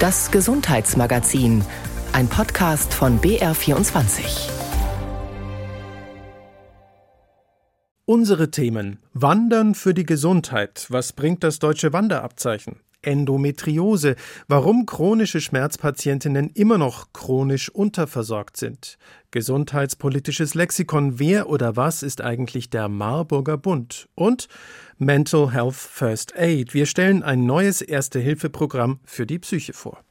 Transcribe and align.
Das 0.00 0.30
Gesundheitsmagazin, 0.30 1.64
ein 2.12 2.28
Podcast 2.28 2.94
von 2.94 3.20
BR24. 3.20 4.48
Unsere 8.04 8.52
Themen. 8.52 9.00
Wandern 9.12 9.74
für 9.74 9.94
die 9.94 10.06
Gesundheit. 10.06 10.86
Was 10.88 11.12
bringt 11.12 11.42
das 11.42 11.58
deutsche 11.58 11.92
Wanderabzeichen? 11.92 12.76
Endometriose, 13.02 14.16
warum 14.48 14.86
chronische 14.86 15.40
Schmerzpatientinnen 15.40 16.50
immer 16.50 16.78
noch 16.78 17.12
chronisch 17.12 17.68
unterversorgt 17.68 18.56
sind. 18.56 18.98
Gesundheitspolitisches 19.30 20.54
Lexikon, 20.54 21.18
wer 21.18 21.48
oder 21.48 21.76
was 21.76 22.02
ist 22.02 22.20
eigentlich 22.22 22.70
der 22.70 22.88
Marburger 22.88 23.58
Bund? 23.58 24.08
Und 24.14 24.48
Mental 24.96 25.52
Health 25.52 25.74
First 25.74 26.36
Aid. 26.36 26.74
Wir 26.74 26.86
stellen 26.86 27.22
ein 27.22 27.46
neues 27.46 27.82
Erste-Hilfe-Programm 27.82 29.00
für 29.04 29.26
die 29.26 29.38
Psyche 29.38 29.72
vor. 29.72 30.02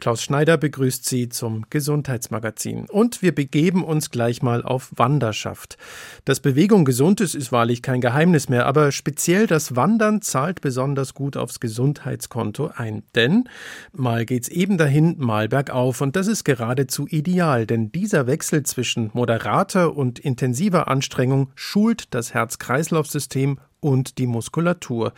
Klaus 0.00 0.22
Schneider 0.22 0.56
begrüßt 0.56 1.08
Sie 1.08 1.28
zum 1.28 1.66
Gesundheitsmagazin. 1.70 2.86
Und 2.86 3.22
wir 3.22 3.34
begeben 3.34 3.84
uns 3.84 4.10
gleich 4.10 4.42
mal 4.42 4.62
auf 4.64 4.90
Wanderschaft. 4.96 5.78
Dass 6.24 6.40
Bewegung 6.40 6.84
gesund 6.84 7.20
ist, 7.20 7.34
ist 7.34 7.52
wahrlich 7.52 7.82
kein 7.82 8.00
Geheimnis 8.00 8.48
mehr, 8.48 8.66
aber 8.66 8.90
speziell 8.90 9.46
das 9.46 9.76
Wandern 9.76 10.22
zahlt 10.22 10.60
besonders 10.60 11.14
gut 11.14 11.36
aufs 11.36 11.60
Gesundheitskonto 11.60 12.70
ein. 12.74 13.04
Denn 13.14 13.44
mal 13.92 14.24
geht's 14.24 14.48
eben 14.48 14.78
dahin, 14.78 15.14
mal 15.18 15.48
bergauf. 15.48 16.00
Und 16.00 16.16
das 16.16 16.26
ist 16.26 16.44
geradezu 16.44 17.06
ideal, 17.06 17.66
denn 17.66 17.92
dieser 17.92 18.26
Wechsel 18.26 18.64
zwischen 18.64 19.10
moderater 19.12 19.94
und 19.94 20.18
intensiver 20.18 20.88
Anstrengung 20.88 21.50
schult 21.54 22.14
das 22.14 22.34
Herz-Kreislauf-System 22.34 23.58
und 23.80 24.18
die 24.18 24.26
Muskulatur. 24.26 25.12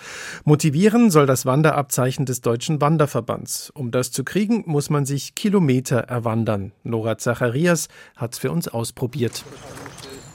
Motivieren 0.45 1.11
soll 1.11 1.27
das 1.27 1.47
Wanderabzeichen 1.47 2.27
des 2.27 2.41
Deutschen 2.41 2.80
Wanderverbands. 2.80 3.70
Um 3.75 3.91
das 3.91 4.12
zu 4.12 4.25
kriegen, 4.25 4.65
muss 4.66 4.91
man 4.91 5.05
sich 5.05 5.34
Kilometer 5.34 5.98
erwandern. 5.98 6.73
Nora 6.83 7.19
Zacharias 7.19 7.89
hat's 8.17 8.39
für 8.39 8.51
uns 8.51 8.69
ausprobiert. 8.69 9.45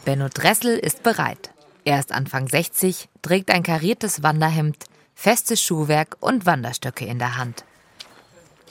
Benno 0.06 0.30
Dressel 0.30 0.78
ist 0.78 1.04
bereit. 1.04 1.54
Er 1.84 2.00
ist 2.00 2.12
Anfang 2.12 2.48
60, 2.48 3.10
trägt 3.22 3.50
ein 3.50 3.64
kariertes 3.64 4.24
Wanderhemd, 4.24 4.86
festes 5.16 5.62
Schuhwerk 5.62 6.18
und 6.20 6.46
Wanderstöcke 6.46 7.06
in 7.06 7.20
der 7.20 7.38
Hand. 7.38 7.66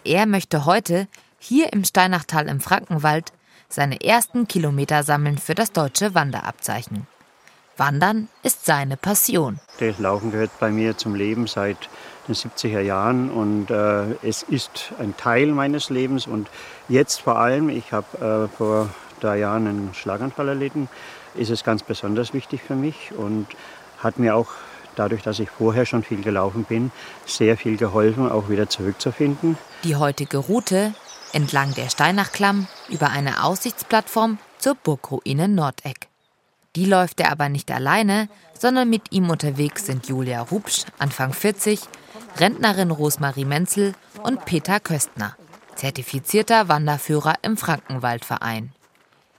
Er 0.05 0.27
möchte 0.27 0.67
heute, 0.67 1.09
hier 1.39 1.73
im 1.73 1.85
Steinachtal 1.85 2.47
im 2.49 2.61
Frankenwald, 2.61 3.33
seine 3.69 4.01
ersten 4.01 4.47
Kilometer 4.47 5.03
sammeln 5.03 5.39
für 5.39 5.55
das 5.55 5.73
deutsche 5.73 6.15
Wanderabzeichen. 6.15 7.07
Wandern 7.77 8.29
ist 8.43 8.65
seine 8.65 8.97
Passion. 8.97 9.59
Das 9.79 9.99
Laufen 9.99 10.31
gehört 10.31 10.51
bei 10.59 10.71
mir 10.71 10.97
zum 10.97 11.15
Leben 11.15 11.47
seit 11.47 11.77
den 12.29 12.35
70er 12.35 12.81
Jahren 12.81 13.31
und 13.31 13.71
äh, 13.71 14.15
es 14.23 14.43
ist 14.43 14.93
ein 14.99 15.17
Teil 15.17 15.49
meines 15.49 15.91
Lebens 15.91 16.27
und 16.27 16.49
jetzt 16.89 17.21
vor 17.21 17.39
allem, 17.39 17.69
ich 17.69 17.93
habe 17.93 18.49
äh, 18.53 18.57
vor 18.57 18.91
drei 19.21 19.39
Jahren 19.39 19.67
einen 19.67 19.95
Schlaganfall 19.95 20.49
erlitten, 20.49 20.89
ist 21.35 21.51
es 21.51 21.65
ganz 21.65 21.83
besonders 21.83 22.33
wichtig 22.33 22.63
für 22.63 22.75
mich 22.75 23.13
und 23.17 23.47
hat 23.99 24.19
mir 24.19 24.35
auch 24.35 24.49
dadurch, 24.95 25.23
dass 25.23 25.39
ich 25.39 25.51
vorher 25.51 25.87
schon 25.87 26.03
viel 26.03 26.23
gelaufen 26.23 26.65
bin, 26.65 26.91
sehr 27.27 27.57
viel 27.57 27.77
geholfen, 27.77 28.31
auch 28.31 28.49
wieder 28.49 28.69
zurückzufinden. 28.69 29.57
Die 29.85 29.97
heutige 29.97 30.39
Route 30.39 30.95
entlang 31.33 31.75
der 31.75 31.91
Steinachklamm 31.91 32.67
über 32.89 33.11
eine 33.11 33.45
Aussichtsplattform 33.45 34.39
zur 34.59 34.75
Burgruine 34.75 35.49
Nordeck. 35.49 36.09
Die 36.77 36.85
läuft 36.85 37.21
er 37.21 37.33
aber 37.33 37.49
nicht 37.49 37.71
alleine, 37.71 38.29
sondern 38.53 38.91
mit 38.91 39.11
ihm 39.11 39.31
unterwegs 39.31 39.87
sind 39.87 40.09
Julia 40.09 40.43
Rupsch, 40.43 40.85
Anfang 40.99 41.33
40, 41.33 41.81
Rentnerin 42.37 42.91
Rosmarie 42.91 43.47
Menzel 43.47 43.95
und 44.23 44.45
Peter 44.45 44.79
Köstner, 44.79 45.37
zertifizierter 45.75 46.69
Wanderführer 46.69 47.37
im 47.41 47.57
Frankenwaldverein. 47.57 48.73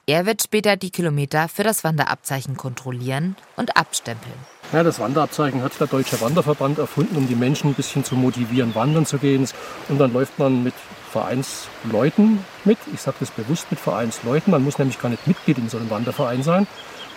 Er 0.07 0.25
wird 0.25 0.41
später 0.41 0.77
die 0.77 0.89
Kilometer 0.89 1.47
für 1.47 1.63
das 1.63 1.83
Wanderabzeichen 1.83 2.57
kontrollieren 2.57 3.35
und 3.55 3.77
abstempeln. 3.77 4.33
Ja, 4.73 4.81
das 4.81 4.99
Wanderabzeichen 4.99 5.61
hat 5.61 5.79
der 5.79 5.87
Deutsche 5.87 6.19
Wanderverband 6.19 6.79
erfunden, 6.79 7.17
um 7.17 7.27
die 7.27 7.35
Menschen 7.35 7.69
ein 7.69 7.73
bisschen 7.75 8.03
zu 8.03 8.15
motivieren, 8.15 8.73
wandern 8.73 9.05
zu 9.05 9.17
gehen. 9.17 9.47
Und 9.89 9.99
dann 9.99 10.11
läuft 10.11 10.39
man 10.39 10.63
mit 10.63 10.73
Vereinsleuten 11.11 12.43
mit. 12.65 12.77
Ich 12.93 13.01
sage 13.01 13.17
das 13.19 13.31
bewusst 13.31 13.67
mit 13.69 13.79
Vereinsleuten. 13.79 14.51
Man 14.51 14.63
muss 14.63 14.77
nämlich 14.77 14.99
gar 14.99 15.09
nicht 15.09 15.27
Mitglied 15.27 15.57
in 15.57 15.69
so 15.69 15.77
einem 15.77 15.89
Wanderverein 15.89 16.41
sein. 16.41 16.67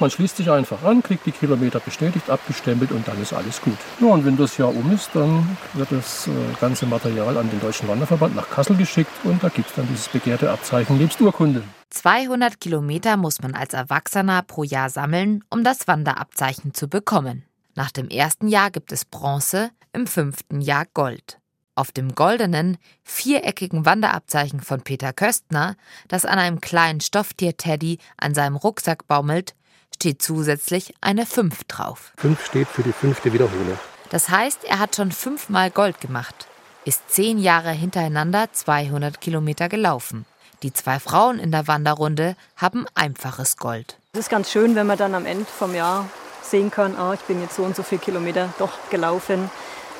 Man 0.00 0.11
schließt 0.11 0.38
sich 0.38 0.50
einfach 0.50 0.83
an, 0.83 1.03
kriegt 1.03 1.27
die 1.27 1.33
Kilometer 1.33 1.78
bestätigt, 1.78 2.31
abgestempelt 2.31 2.91
und 2.91 3.06
dann 3.06 3.21
ist 3.21 3.34
alles 3.34 3.61
gut. 3.61 3.77
Ja, 4.00 4.06
und 4.06 4.25
wenn 4.25 4.37
das 4.38 4.56
Jahr 4.56 4.75
um 4.75 4.91
ist, 4.93 5.11
dann 5.12 5.56
wird 5.75 5.93
das 5.93 6.27
äh, 6.27 6.31
ganze 6.59 6.87
Material 6.87 7.37
an 7.37 7.50
den 7.50 7.61
Deutschen 7.61 7.87
Wanderverband 7.87 8.34
nach 8.34 8.49
Kassel 8.49 8.77
geschickt 8.77 9.12
und 9.25 9.44
da 9.44 9.50
gibt 9.50 9.69
es 9.69 9.75
dann 9.75 9.87
dieses 9.89 10.09
begehrte 10.09 10.50
Abzeichen 10.50 10.97
nebst 10.97 11.21
Urkunde. 11.21 11.62
200 11.91 12.60
Kilometer 12.60 13.19
muss 13.19 13.43
man 13.43 13.55
als 13.55 13.75
Erwachsener 13.75 14.43
pro 14.43 14.62
Jahr 14.62 14.89
sammeln, 14.89 15.44
um 15.50 15.65
das 15.65 15.87
Wanderabzeichen 15.87 16.72
zu 16.72 16.89
bekommen. 16.89 17.44
Nach 17.75 17.91
dem 17.91 18.09
ersten 18.09 18.49
Jahr 18.49 18.71
gibt 18.71 18.93
es 18.93 19.05
Bronze, 19.05 19.71
im 19.93 20.06
fünften 20.06 20.62
Jahr 20.62 20.87
Gold. 20.94 21.39
Auf 21.75 21.93
dem 21.93 22.15
goldenen, 22.15 22.78
viereckigen 23.03 23.84
Wanderabzeichen 23.84 24.60
von 24.60 24.83
Peter 24.83 25.12
Köstner, 25.12 25.77
das 26.09 26.25
an 26.25 26.39
einem 26.39 26.60
kleinen 26.60 27.00
Stofftier-Teddy 27.00 27.99
an 28.16 28.34
seinem 28.34 28.56
Rucksack 28.56 29.06
baumelt, 29.06 29.55
steht 30.00 30.22
zusätzlich 30.22 30.94
eine 31.03 31.27
5 31.27 31.65
drauf. 31.65 32.12
5 32.16 32.47
steht 32.47 32.69
für 32.69 32.83
die 32.83 32.93
fünfte 32.93 33.34
Wiederholung. 33.34 33.78
Das 34.09 34.31
heißt, 34.31 34.65
er 34.65 34.78
hat 34.78 34.97
schon 34.97 35.12
fünfmal 35.12 35.71
Gold 35.71 36.00
gemacht, 36.00 36.47
ist 36.87 37.11
zehn 37.11 37.37
Jahre 37.37 37.71
hintereinander 37.71 38.49
200 38.50 39.21
Kilometer 39.21 39.69
gelaufen. 39.69 40.25
Die 40.62 40.72
zwei 40.72 40.99
Frauen 40.99 41.39
in 41.39 41.53
der 41.53 41.69
Wanderrunde 41.69 42.34
haben 42.56 42.87
einfaches 42.94 43.59
Gold. 43.59 43.99
Es 44.15 44.21
ist 44.21 44.31
ganz 44.31 44.50
schön, 44.50 44.75
wenn 44.75 44.87
man 44.87 44.97
dann 44.97 45.15
am 45.15 45.27
Ende 45.27 45.44
vom 45.44 45.75
Jahr 45.75 46.09
sehen 46.43 46.71
kann, 46.71 46.97
ah, 46.97 47.12
ich 47.12 47.21
bin 47.21 47.41
jetzt 47.43 47.56
so 47.56 47.62
und 47.62 47.77
so 47.77 47.83
viele 47.83 48.00
Kilometer 48.00 48.49
doch 48.59 48.72
gelaufen. 48.89 49.50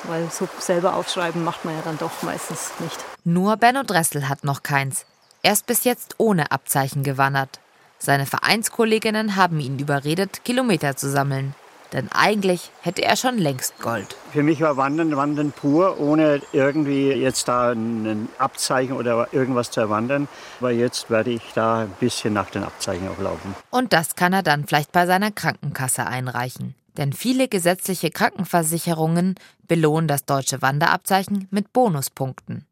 Weil 0.05 0.31
so 0.31 0.49
selber 0.57 0.95
aufschreiben 0.95 1.43
macht 1.43 1.63
man 1.63 1.75
ja 1.75 1.81
dann 1.83 1.99
doch 1.99 2.23
meistens 2.23 2.71
nicht. 2.79 2.97
Nur 3.23 3.55
Benno 3.57 3.83
Dressel 3.83 4.27
hat 4.27 4.43
noch 4.43 4.63
keins. 4.63 5.05
Er 5.43 5.53
ist 5.53 5.67
bis 5.67 5.83
jetzt 5.83 6.15
ohne 6.17 6.51
Abzeichen 6.51 7.03
gewandert. 7.03 7.60
Seine 8.03 8.25
Vereinskolleginnen 8.25 9.35
haben 9.35 9.59
ihn 9.59 9.77
überredet, 9.77 10.43
Kilometer 10.43 10.95
zu 10.95 11.07
sammeln. 11.07 11.53
Denn 11.93 12.09
eigentlich 12.11 12.71
hätte 12.81 13.03
er 13.03 13.15
schon 13.15 13.37
längst 13.37 13.79
Gold. 13.79 14.15
Für 14.31 14.41
mich 14.41 14.59
war 14.59 14.75
Wandern 14.75 15.15
Wandern 15.15 15.51
pur, 15.51 15.99
ohne 15.99 16.41
irgendwie 16.51 17.11
jetzt 17.11 17.47
da 17.47 17.73
ein 17.73 18.27
Abzeichen 18.39 18.95
oder 18.95 19.27
irgendwas 19.33 19.69
zu 19.69 19.81
erwandern. 19.81 20.27
Aber 20.59 20.71
jetzt 20.71 21.11
werde 21.11 21.29
ich 21.29 21.43
da 21.53 21.81
ein 21.81 21.93
bisschen 21.99 22.33
nach 22.33 22.49
den 22.49 22.63
Abzeichen 22.63 23.07
auch 23.07 23.21
laufen. 23.21 23.53
Und 23.69 23.93
das 23.93 24.15
kann 24.15 24.33
er 24.33 24.41
dann 24.41 24.65
vielleicht 24.65 24.91
bei 24.91 25.05
seiner 25.05 25.29
Krankenkasse 25.29 26.07
einreichen. 26.07 26.73
Denn 26.97 27.13
viele 27.13 27.47
gesetzliche 27.49 28.09
Krankenversicherungen 28.09 29.35
belohnen 29.67 30.07
das 30.07 30.25
deutsche 30.25 30.63
Wanderabzeichen 30.63 31.47
mit 31.51 31.71
Bonuspunkten, 31.71 32.65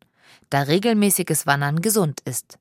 da 0.49 0.61
regelmäßiges 0.61 1.45
Wandern 1.45 1.81
gesund 1.81 2.19
ist. 2.25 2.57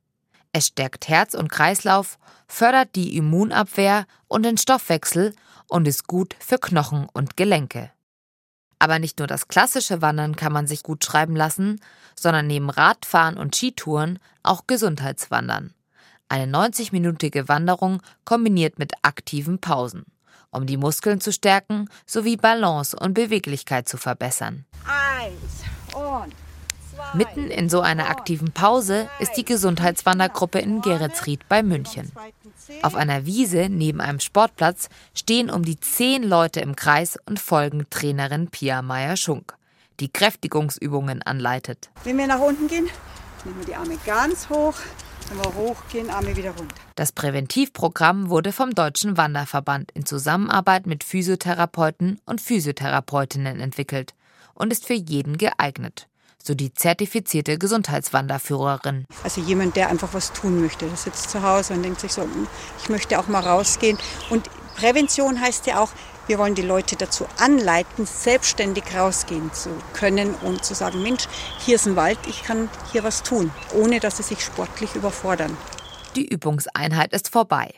Es 0.53 0.69
stärkt 0.69 1.09
Herz 1.09 1.35
und 1.35 1.49
Kreislauf, 1.49 2.19
fördert 2.47 2.95
die 2.95 3.17
Immunabwehr 3.17 4.07
und 4.27 4.45
den 4.45 4.59
Stoffwechsel 4.59 5.35
und 5.69 5.87
ist 5.87 6.07
gut 6.07 6.35
für 6.41 6.59
Knochen 6.59 7.07
und 7.13 7.37
Gelenke. 7.37 7.91
Aber 8.79 8.99
nicht 8.99 9.19
nur 9.19 9.27
das 9.27 9.49
klassische 9.49 10.03
Wandern 10.03 10.37
kann 10.37 10.53
man 10.53 10.67
sich 10.67 10.83
gut 10.83 11.05
schreiben 11.05 11.37
lassen, 11.37 11.81
sondern 12.15 12.47
neben 12.47 12.71
Radfahren 12.71 13.37
und 13.37 13.57
Skitouren 13.57 14.19
auch 14.43 14.67
Gesundheitswandern. 14.67 15.75
Eine 16.29 16.53
90-minütige 16.53 17.49
Wanderung 17.49 18.03
kombiniert 18.25 18.79
mit 18.79 18.93
aktiven 19.03 19.61
Pausen, 19.61 20.05
um 20.51 20.67
die 20.67 20.77
Muskeln 20.77 21.21
zu 21.21 21.33
stärken 21.33 21.89
sowie 22.07 22.37
Balance 22.37 22.97
und 22.97 23.15
Beweglichkeit 23.15 23.89
zu 23.89 23.97
verbessern. 23.97 24.65
Eins 24.87 25.65
und 25.95 26.35
Mitten 27.15 27.51
in 27.51 27.69
so 27.69 27.81
einer 27.81 28.09
aktiven 28.11 28.53
Pause 28.53 29.09
ist 29.19 29.37
die 29.37 29.45
Gesundheitswandergruppe 29.45 30.59
in 30.59 30.83
Geretsried 30.83 31.49
bei 31.49 31.63
München. 31.63 32.13
Auf 32.83 32.95
einer 32.95 33.27
Wiese 33.27 33.69
neben 33.71 34.01
einem 34.01 34.21
Sportplatz 34.21 34.89
stehen 35.15 35.51
um 35.51 35.65
die 35.65 35.81
zehn 35.81 36.23
Leute 36.23 36.61
im 36.61 36.77
Kreis 36.77 37.19
und 37.27 37.41
folgen 37.41 37.87
Trainerin 37.91 38.49
Pia 38.49 38.83
Meyer-Schunk, 38.83 39.57
die 40.01 40.11
Kräftigungsübungen 40.11 41.23
anleitet. 41.23 41.91
Wenn 42.05 42.19
wir 42.19 42.27
nach 42.27 42.41
unten 42.41 42.69
gehen, 42.69 42.89
nehmen 43.45 43.59
wir 43.59 43.67
die 43.67 43.75
Arme 43.75 43.99
ganz 44.05 44.49
hoch, 44.51 44.75
wenn 45.29 45.39
wir 45.39 45.55
hochgehen, 45.55 46.11
Arme 46.11 46.37
wieder 46.37 46.51
runter. 46.51 46.75
Das 46.95 47.13
Präventivprogramm 47.13 48.29
wurde 48.29 48.53
vom 48.53 48.75
Deutschen 48.75 49.17
Wanderverband 49.17 49.91
in 49.93 50.05
Zusammenarbeit 50.05 50.87
mit 50.87 51.05
Physiotherapeuten 51.05 52.21
und 52.27 52.41
Physiotherapeutinnen 52.41 53.61
entwickelt 53.61 54.15
und 54.55 54.73
ist 54.73 54.87
für 54.87 54.95
jeden 54.95 55.39
geeignet 55.39 56.09
so 56.43 56.55
die 56.55 56.73
zertifizierte 56.73 57.59
Gesundheitswanderführerin. 57.59 59.05
Also 59.25 59.41
jemand, 59.41 59.77
der 59.77 59.91
einfach 59.91 60.13
was 60.13 60.33
tun 60.33 60.61
möchte. 60.61 60.87
Der 60.87 60.97
sitzt 60.97 61.31
zu 61.31 61.43
Hause 61.43 61.75
und 61.75 61.83
denkt 61.83 62.01
sich 62.01 62.13
so, 62.13 62.23
hm, 62.23 62.47
ich 62.83 62.89
möchte 62.89 63.19
auch 63.19 63.29
mal 63.29 63.43
rausgehen. 63.43 63.99
Und 64.31 64.49
Prävention 64.77 65.41
heißt 65.41 65.67
ja 65.67 65.81
auch, 65.81 65.91
Wir 66.29 66.39
wollen 66.39 66.55
die 66.55 66.61
Leute 66.61 66.95
dazu 66.95 67.27
anleiten, 67.39 68.05
selbstständig 68.05 68.85
rausgehen 68.95 69.51
zu 69.55 69.71
können 69.95 70.35
und 70.43 70.63
zu 70.63 70.75
sagen, 70.75 71.03
Mensch, 71.03 71.27
hier 71.59 71.77
ist 71.77 71.87
ein 71.87 71.97
Wald, 71.97 72.19
ich 72.29 72.43
kann 72.43 72.69
hier 72.93 73.03
was 73.03 73.23
tun, 73.23 73.51
ohne 73.75 73.99
dass 73.99 74.19
sie 74.19 74.23
sich 74.23 74.45
sportlich 74.45 74.95
überfordern. 74.95 75.57
Die 76.17 76.29
Übungseinheit 76.29 77.15
ist 77.15 77.31
vorbei. 77.31 77.73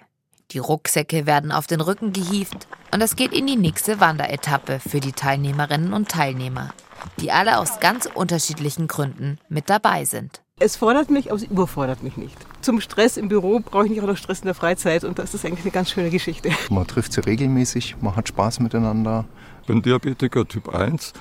Die 0.51 0.59
Rucksäcke 0.59 1.27
werden 1.27 1.53
auf 1.53 1.69
den 1.69 1.81
Rücken 1.81 2.13
gehievt 2.13 2.67
und 2.93 3.01
es 3.03 3.15
geht 3.15 3.33
in 3.33 3.47
die 3.47 3.55
nächste 3.55 4.01
Wanderetappe 4.01 4.81
für 4.81 4.99
die 4.99 5.13
Teilnehmerinnen 5.13 5.93
und 5.93 6.09
Teilnehmer, 6.09 6.75
die 7.20 7.32
alle 7.32 7.58
aus 7.58 7.81
ganz 7.81 8.06
unterschiedlichen 8.06 8.88
Gründen 8.88 9.38
mit 9.49 9.70
dabei 9.70 10.05
sind. 10.05 10.43
Es 10.58 10.76
fordert 10.76 11.11
mich, 11.11 11.31
aber 11.31 11.37
es 11.37 11.44
überfordert 11.44 12.02
mich 12.02 12.19
nicht. 12.19 12.37
Zum 12.61 12.82
Stress 12.82 13.17
im 13.17 13.29
Büro 13.29 13.61
brauche 13.61 13.85
ich 13.85 13.91
nicht 13.91 14.02
auch 14.02 14.06
noch 14.06 14.19
Stress 14.19 14.41
in 14.41 14.44
der 14.44 14.55
Freizeit 14.55 15.05
und 15.05 15.19
das 15.19 15.32
ist 15.32 15.47
eigentlich 15.47 15.64
eine 15.64 15.70
ganz 15.70 15.91
schöne 15.91 16.11
Geschichte. 16.11 16.50
Man 16.69 16.87
trifft 16.87 17.14
sie 17.14 17.25
regelmäßig, 17.25 17.97
man 18.02 18.14
hat 18.14 18.29
Spaß 18.29 18.61
miteinander. 18.61 19.25
Ich 19.62 19.69
bin 19.69 19.81
Diabetiker 19.81 20.47
Typ 20.47 20.69
1 20.75 21.14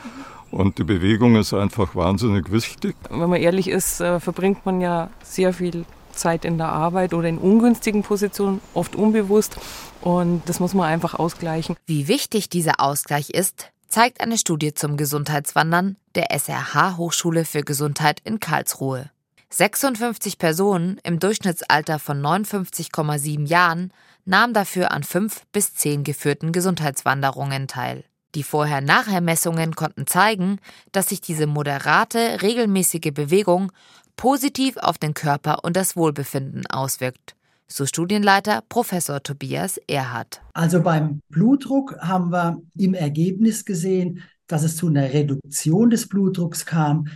und 0.52 0.78
die 0.78 0.84
Bewegung 0.84 1.36
ist 1.36 1.54
einfach 1.54 1.96
wahnsinnig 1.96 2.52
wichtig. 2.52 2.96
Wenn 3.10 3.30
man 3.30 3.40
ehrlich 3.42 3.70
ist, 3.70 4.02
äh, 4.02 4.20
verbringt 4.20 4.66
man 4.66 4.82
ja 4.82 5.10
sehr 5.24 5.54
viel 5.54 5.86
Zeit 6.12 6.46
in 6.46 6.58
der 6.58 6.70
Arbeit 6.70 7.14
oder 7.14 7.30
in 7.30 7.38
ungünstigen 7.38 8.04
Positionen, 8.04 8.62
oft 8.74 8.96
unbewusst. 8.96 9.58
Und 10.02 10.42
das 10.48 10.60
muss 10.60 10.74
man 10.74 10.86
einfach 10.86 11.16
ausgleichen. 11.16 11.76
Wie 11.86 12.08
wichtig 12.08 12.50
dieser 12.50 12.80
Ausgleich 12.80 13.30
ist, 13.30 13.72
zeigt 13.90 14.22
eine 14.22 14.38
Studie 14.38 14.74
zum 14.74 14.98
Gesundheitswandern 14.98 15.98
der 16.16 16.32
SRH 16.32 16.98
Hochschule 16.98 17.44
für 17.44 17.64
Gesundheit 17.64 18.22
in 18.24 18.40
Karlsruhe. 18.40 19.10
56 19.50 20.38
Personen 20.38 21.00
im 21.04 21.20
Durchschnittsalter 21.20 21.98
von 21.98 22.22
59,7 22.22 23.48
Jahren 23.48 23.92
nahmen 24.26 24.54
dafür 24.54 24.92
an 24.92 25.04
fünf 25.04 25.42
bis 25.52 25.74
zehn 25.74 26.04
geführten 26.04 26.52
Gesundheitswanderungen 26.52 27.68
teil. 27.68 28.06
Die 28.36 28.44
Vorher-Nachher-Messungen 28.44 29.76
konnten 29.76 30.06
zeigen, 30.06 30.60
dass 30.92 31.10
sich 31.10 31.20
diese 31.20 31.48
moderate, 31.48 32.44
regelmäßige 32.44 33.12
Bewegung 33.12 33.72
positiv 34.16 34.78
auf 34.78 35.00
den 35.00 35.16
Körper 35.16 35.64
und 35.64 35.76
das 35.76 35.96
Wohlbefinden 35.96 36.68
auswirkt. 36.68 37.36
So 37.72 37.86
Studienleiter 37.86 38.64
Professor 38.68 39.22
Tobias 39.22 39.80
Erhardt. 39.88 40.42
Also 40.54 40.82
beim 40.82 41.22
Blutdruck 41.30 41.96
haben 42.00 42.32
wir 42.32 42.60
im 42.76 42.96
Ergebnis 42.96 43.64
gesehen, 43.64 44.24
dass 44.48 44.64
es 44.64 44.76
zu 44.76 44.88
einer 44.88 45.14
Reduktion 45.14 45.92
des 45.92 46.10
Blutdrucks 46.10 46.66
kam. 46.66 47.08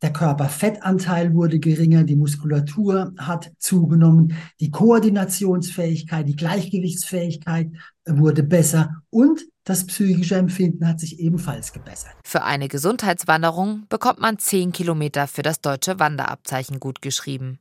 Der 0.00 0.12
Körperfettanteil 0.12 1.34
wurde 1.34 1.58
geringer, 1.58 2.04
die 2.04 2.14
Muskulatur 2.14 3.12
hat 3.18 3.50
zugenommen, 3.58 4.36
die 4.60 4.70
Koordinationsfähigkeit, 4.70 6.28
die 6.28 6.36
Gleichgewichtsfähigkeit 6.36 7.68
wurde 8.06 8.44
besser 8.44 9.02
und 9.10 9.44
das 9.64 9.84
psychische 9.84 10.36
Empfinden 10.36 10.86
hat 10.86 11.00
sich 11.00 11.18
ebenfalls 11.18 11.72
gebessert. 11.72 12.12
Für 12.24 12.44
eine 12.44 12.68
Gesundheitswanderung 12.68 13.86
bekommt 13.88 14.20
man 14.20 14.38
10 14.38 14.70
Kilometer 14.70 15.26
für 15.26 15.42
das 15.42 15.60
deutsche 15.60 15.98
Wanderabzeichen 15.98 16.78
gutgeschrieben. 16.78 17.58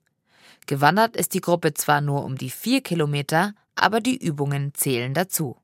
Gewandert 0.68 1.16
ist 1.16 1.34
die 1.34 1.42
Gruppe 1.42 1.74
zwar 1.74 2.02
nur 2.02 2.24
um 2.24 2.38
die 2.38 2.50
4 2.50 2.82
Kilometer, 2.82 3.54
aber 3.76 4.02
die 4.02 4.18
Übungen 4.18 4.74
zählen 4.74 5.14
dazu. 5.14 5.58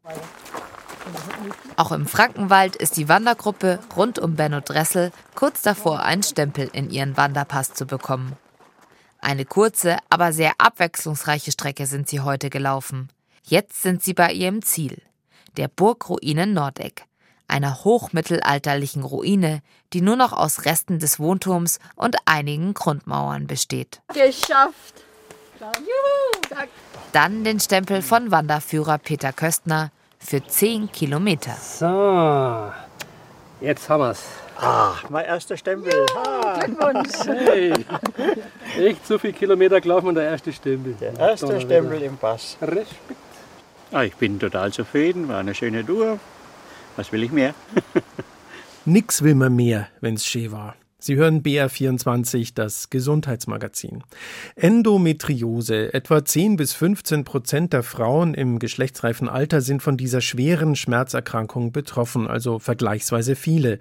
Auch 1.76 1.92
im 1.92 2.08
Frankenwald 2.08 2.76
ist 2.76 2.98
die 2.98 3.10
Wandergruppe 3.10 3.80
rund 3.96 4.18
um 4.18 4.36
Benno 4.36 4.62
Dressel 4.62 5.12
kurz 5.36 5.62
davor, 5.62 6.04
einen 6.04 6.24
Stempel 6.24 6.70
in 6.72 6.90
ihren 6.90 7.18
Wanderpass 7.18 7.74
zu 7.74 7.86
bekommen. 7.86 8.34
Eine 9.20 9.46
kurze, 9.46 9.98
aber 10.10 10.32
sehr 10.34 10.54
abwechslungsreiche 10.58 11.52
Strecke 11.52 11.86
sind 11.86 12.08
sie 12.08 12.22
heute 12.22 12.50
gelaufen. 12.50 13.10
Jetzt 13.44 13.82
sind 13.82 14.02
sie 14.02 14.14
bei 14.14 14.32
ihrem 14.32 14.62
Ziel 14.62 15.02
der 15.58 15.68
Burgruine 15.68 16.48
Nordeck, 16.48 17.06
einer 17.54 17.84
hochmittelalterlichen 17.84 19.04
Ruine, 19.04 19.62
die 19.94 20.02
nur 20.02 20.16
noch 20.16 20.34
aus 20.34 20.66
Resten 20.66 20.98
des 20.98 21.20
Wohnturms 21.20 21.80
und 21.96 22.16
einigen 22.26 22.74
Grundmauern 22.74 23.46
besteht. 23.46 24.02
Geschafft! 24.08 25.04
Juhu, 25.60 26.58
Dann 27.14 27.44
den 27.44 27.60
Stempel 27.60 28.02
von 28.02 28.32
Wanderführer 28.32 28.98
Peter 28.98 29.32
Köstner 29.32 29.92
für 30.20 30.44
10 30.46 30.92
Kilometer. 30.92 31.56
So, 31.62 32.74
jetzt 33.66 33.88
haben 33.88 34.02
wir's. 34.02 34.24
Ah, 34.58 34.96
mein 35.10 35.26
erster 35.26 35.56
Stempel. 35.56 36.06
Ah. 36.18 36.60
Glückwunsch. 36.60 37.10
Hey, 37.26 37.74
echt 38.78 39.08
so 39.08 39.18
viele 39.18 39.34
Kilometer 39.34 39.80
gelaufen 39.80 40.08
und 40.08 40.16
der 40.16 40.26
erste 40.26 40.52
Stempel. 40.52 40.96
Der 40.96 41.18
erste 41.18 41.62
Stempel 41.62 42.02
im 42.02 42.18
Pass. 42.18 42.58
Respekt. 42.62 43.22
Ah, 43.92 44.04
ich 44.04 44.16
bin 44.16 44.40
total 44.40 44.74
zufrieden, 44.74 45.30
war 45.30 45.40
eine 45.40 45.54
schöne 45.54 45.86
Tour. 45.86 46.20
Was 46.96 47.12
will 47.12 47.24
ich 47.24 47.32
mehr? 47.32 47.54
Nix 48.86 49.22
will 49.24 49.36
man 49.36 49.56
mehr, 49.56 49.88
wenn's 50.02 50.26
schön 50.26 50.52
war. 50.52 50.76
Sie 51.06 51.18
hören 51.18 51.44
BR24, 51.44 52.54
das 52.56 52.90
Gesundheitsmagazin. 52.90 54.06
Endometriose. 54.56 55.94
Etwa 55.94 56.24
10 56.24 56.56
bis 56.56 56.72
15 56.72 57.26
Prozent 57.26 57.74
der 57.74 57.84
Frauen 57.84 58.34
im 58.34 58.58
geschlechtsreifen 58.58 59.28
Alter 59.28 59.60
sind 59.60 59.84
von 59.84 59.98
dieser 59.98 60.22
schweren 60.22 60.78
Schmerzerkrankung 60.78 61.74
betroffen, 61.74 62.26
also 62.26 62.58
vergleichsweise 62.58 63.36
viele. 63.36 63.80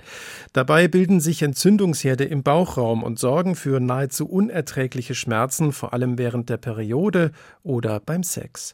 Dabei 0.53 0.89
bilden 0.89 1.21
sich 1.21 1.43
Entzündungsherde 1.43 2.25
im 2.25 2.43
Bauchraum 2.43 3.05
und 3.05 3.21
sorgen 3.21 3.55
für 3.55 3.79
nahezu 3.79 4.29
unerträgliche 4.29 5.15
Schmerzen, 5.15 5.71
vor 5.71 5.93
allem 5.93 6.19
während 6.19 6.49
der 6.49 6.57
Periode 6.57 7.31
oder 7.63 8.01
beim 8.01 8.25
Sex. 8.25 8.73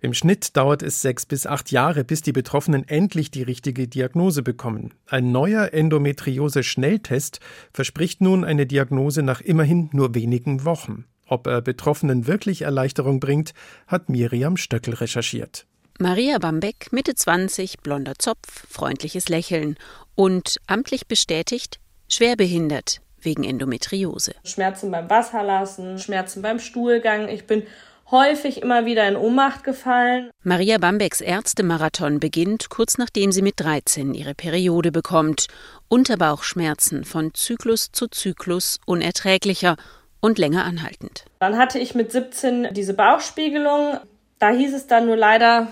Im 0.00 0.14
Schnitt 0.14 0.56
dauert 0.56 0.84
es 0.84 1.02
sechs 1.02 1.26
bis 1.26 1.48
acht 1.48 1.72
Jahre, 1.72 2.04
bis 2.04 2.22
die 2.22 2.30
Betroffenen 2.30 2.86
endlich 2.86 3.32
die 3.32 3.42
richtige 3.42 3.88
Diagnose 3.88 4.44
bekommen. 4.44 4.94
Ein 5.08 5.32
neuer 5.32 5.72
Endometriose-Schnelltest 5.72 7.40
verspricht 7.88 8.20
nun 8.20 8.44
eine 8.44 8.66
Diagnose 8.66 9.22
nach 9.22 9.40
immerhin 9.40 9.88
nur 9.94 10.14
wenigen 10.14 10.66
Wochen. 10.66 11.06
Ob 11.26 11.46
er 11.46 11.62
Betroffenen 11.62 12.26
wirklich 12.26 12.60
Erleichterung 12.60 13.18
bringt, 13.18 13.54
hat 13.86 14.10
Miriam 14.10 14.58
Stöckel 14.58 14.92
recherchiert. 14.92 15.64
Maria 15.98 16.36
Bambeck, 16.36 16.92
Mitte 16.92 17.14
20, 17.14 17.78
blonder 17.78 18.12
Zopf, 18.18 18.66
freundliches 18.68 19.30
Lächeln 19.30 19.76
und 20.14 20.58
amtlich 20.66 21.06
bestätigt, 21.06 21.80
schwerbehindert 22.10 23.00
wegen 23.22 23.42
Endometriose. 23.42 24.34
Schmerzen 24.44 24.90
beim 24.90 25.08
Wasserlassen, 25.08 25.98
Schmerzen 25.98 26.42
beim 26.42 26.58
Stuhlgang. 26.58 27.30
Ich 27.30 27.46
bin 27.46 27.62
häufig 28.10 28.62
immer 28.62 28.84
wieder 28.84 29.06
in 29.06 29.16
Ohnmacht 29.16 29.64
gefallen. 29.64 30.30
Maria 30.42 30.78
Bambecks 30.78 31.20
Ärztemarathon 31.20 32.20
beginnt 32.20 32.70
kurz 32.70 32.98
nachdem 32.98 33.32
sie 33.32 33.42
mit 33.42 33.60
13 33.60 34.14
ihre 34.14 34.34
Periode 34.34 34.92
bekommt. 34.92 35.46
Unterbauchschmerzen 35.88 37.04
von 37.04 37.34
Zyklus 37.34 37.92
zu 37.92 38.08
Zyklus 38.08 38.78
unerträglicher 38.86 39.76
und 40.20 40.38
länger 40.38 40.64
anhaltend. 40.64 41.24
Dann 41.38 41.56
hatte 41.56 41.78
ich 41.78 41.94
mit 41.94 42.12
17 42.12 42.68
diese 42.72 42.94
Bauchspiegelung. 42.94 43.98
Da 44.38 44.50
hieß 44.50 44.74
es 44.74 44.86
dann 44.86 45.06
nur 45.06 45.16
leider, 45.16 45.68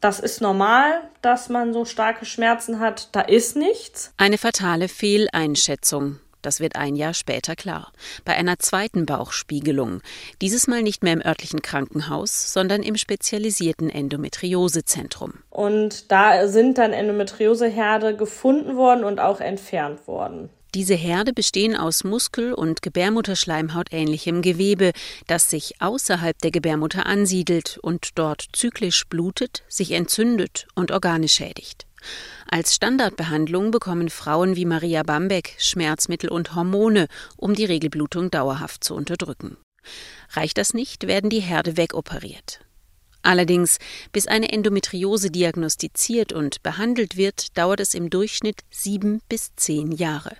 das 0.00 0.20
ist 0.20 0.40
normal, 0.40 1.02
dass 1.22 1.48
man 1.48 1.72
so 1.72 1.84
starke 1.84 2.24
Schmerzen 2.24 2.80
hat. 2.80 3.08
Da 3.12 3.20
ist 3.20 3.56
nichts. 3.56 4.12
Eine 4.16 4.38
fatale 4.38 4.88
Fehleinschätzung. 4.88 6.18
Das 6.42 6.60
wird 6.60 6.76
ein 6.76 6.96
Jahr 6.96 7.14
später 7.14 7.56
klar. 7.56 7.92
Bei 8.24 8.34
einer 8.34 8.58
zweiten 8.58 9.06
Bauchspiegelung. 9.06 10.00
Dieses 10.40 10.66
Mal 10.66 10.82
nicht 10.82 11.02
mehr 11.02 11.12
im 11.12 11.24
örtlichen 11.24 11.62
Krankenhaus, 11.62 12.52
sondern 12.52 12.82
im 12.82 12.96
spezialisierten 12.96 13.90
Endometriosezentrum. 13.90 15.34
Und 15.50 16.10
da 16.10 16.48
sind 16.48 16.78
dann 16.78 16.92
Endometrioseherde 16.92 18.16
gefunden 18.16 18.76
worden 18.76 19.04
und 19.04 19.20
auch 19.20 19.40
entfernt 19.40 20.06
worden. 20.06 20.50
Diese 20.74 20.94
Herde 20.94 21.32
bestehen 21.32 21.76
aus 21.76 22.04
Muskel- 22.04 22.54
und 22.54 22.80
Gebärmutterschleimhaut 22.80 23.88
ähnlichem 23.92 24.40
Gewebe, 24.40 24.92
das 25.26 25.50
sich 25.50 25.74
außerhalb 25.80 26.38
der 26.38 26.52
Gebärmutter 26.52 27.06
ansiedelt 27.06 27.78
und 27.82 28.10
dort 28.14 28.46
zyklisch 28.52 29.04
blutet, 29.08 29.64
sich 29.68 29.90
entzündet 29.90 30.68
und 30.76 30.92
Organe 30.92 31.26
schädigt. 31.26 31.86
Als 32.48 32.74
Standardbehandlung 32.74 33.70
bekommen 33.70 34.10
Frauen 34.10 34.56
wie 34.56 34.64
Maria 34.64 35.02
Bambeck 35.02 35.54
Schmerzmittel 35.58 36.30
und 36.30 36.54
Hormone, 36.54 37.06
um 37.36 37.54
die 37.54 37.64
Regelblutung 37.64 38.30
dauerhaft 38.30 38.84
zu 38.84 38.94
unterdrücken. 38.94 39.56
Reicht 40.30 40.58
das 40.58 40.74
nicht, 40.74 41.06
werden 41.06 41.30
die 41.30 41.40
Herde 41.40 41.76
wegoperiert. 41.76 42.60
Allerdings, 43.22 43.78
bis 44.12 44.26
eine 44.26 44.50
Endometriose 44.50 45.30
diagnostiziert 45.30 46.32
und 46.32 46.62
behandelt 46.62 47.16
wird, 47.16 47.56
dauert 47.58 47.80
es 47.80 47.94
im 47.94 48.08
Durchschnitt 48.08 48.60
sieben 48.70 49.20
bis 49.28 49.54
zehn 49.56 49.92
Jahre. 49.92 50.36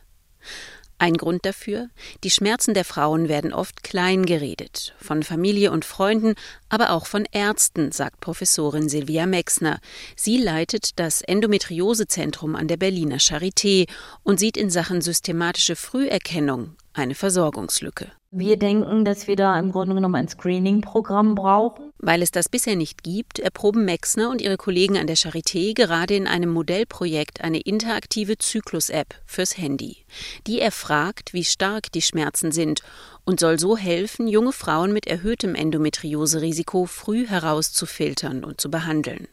Ein 1.01 1.15
Grund 1.15 1.47
dafür, 1.47 1.89
die 2.25 2.31
Schmerzen 2.31 2.75
der 2.75 2.85
Frauen 2.85 3.31
werden 3.31 3.55
oft 3.55 3.83
klein 3.83 4.27
geredet, 4.27 4.95
von 5.01 5.23
Familie 5.23 5.73
und 5.73 5.87
Freunden, 5.87 6.35
aber 6.69 6.91
auch 6.91 7.07
von 7.07 7.25
Ärzten, 7.33 7.91
sagt 7.91 8.21
Professorin 8.21 8.91
Silvia 8.91 9.25
Mexner. 9.25 9.81
Sie 10.15 10.37
leitet 10.37 10.99
das 10.99 11.23
Endometriosezentrum 11.23 12.55
an 12.55 12.69
der 12.69 12.77
Berliner 12.77 13.17
Charité 13.17 13.89
und 14.25 14.39
sieht 14.39 14.59
in 14.59 14.69
Sachen 14.69 15.01
systematische 15.01 15.75
Früherkennung 15.75 16.77
eine 16.93 17.15
Versorgungslücke. 17.15 18.13
Wir 18.31 18.59
denken, 18.59 19.07
dass 19.07 19.27
wir 19.27 19.37
da 19.37 19.59
im 19.59 19.73
Grunde 19.73 19.95
genommen 19.95 20.17
ein 20.17 20.29
Screening-Programm 20.29 21.35
brauchen. 21.35 21.90
Weil 22.03 22.23
es 22.23 22.31
das 22.31 22.49
bisher 22.49 22.77
nicht 22.77 23.03
gibt, 23.03 23.39
erproben 23.39 23.85
Mexner 23.85 24.31
und 24.31 24.41
ihre 24.41 24.57
Kollegen 24.57 24.97
an 24.97 25.07
der 25.07 25.19
Charité 25.19 25.75
gerade 25.75 26.15
in 26.15 26.27
einem 26.27 26.49
Modellprojekt 26.51 27.43
eine 27.43 27.61
interaktive 27.61 28.39
Zyklus-App 28.39 29.15
fürs 29.27 29.59
Handy. 29.59 29.99
Die 30.47 30.61
erfragt, 30.61 31.35
wie 31.35 31.45
stark 31.45 31.93
die 31.93 32.01
Schmerzen 32.01 32.53
sind 32.53 32.81
und 33.27 33.39
soll 33.39 33.59
so 33.59 33.77
helfen, 33.77 34.29
junge 34.29 34.53
Frauen 34.53 34.95
mit 34.95 35.07
erhöhtem 35.07 35.55
Endometrioserisiko 35.55 36.87
früh 36.87 37.27
herauszufiltern 37.27 38.45
und 38.45 38.63
zu 38.63 38.71
behandeln. 38.71 39.29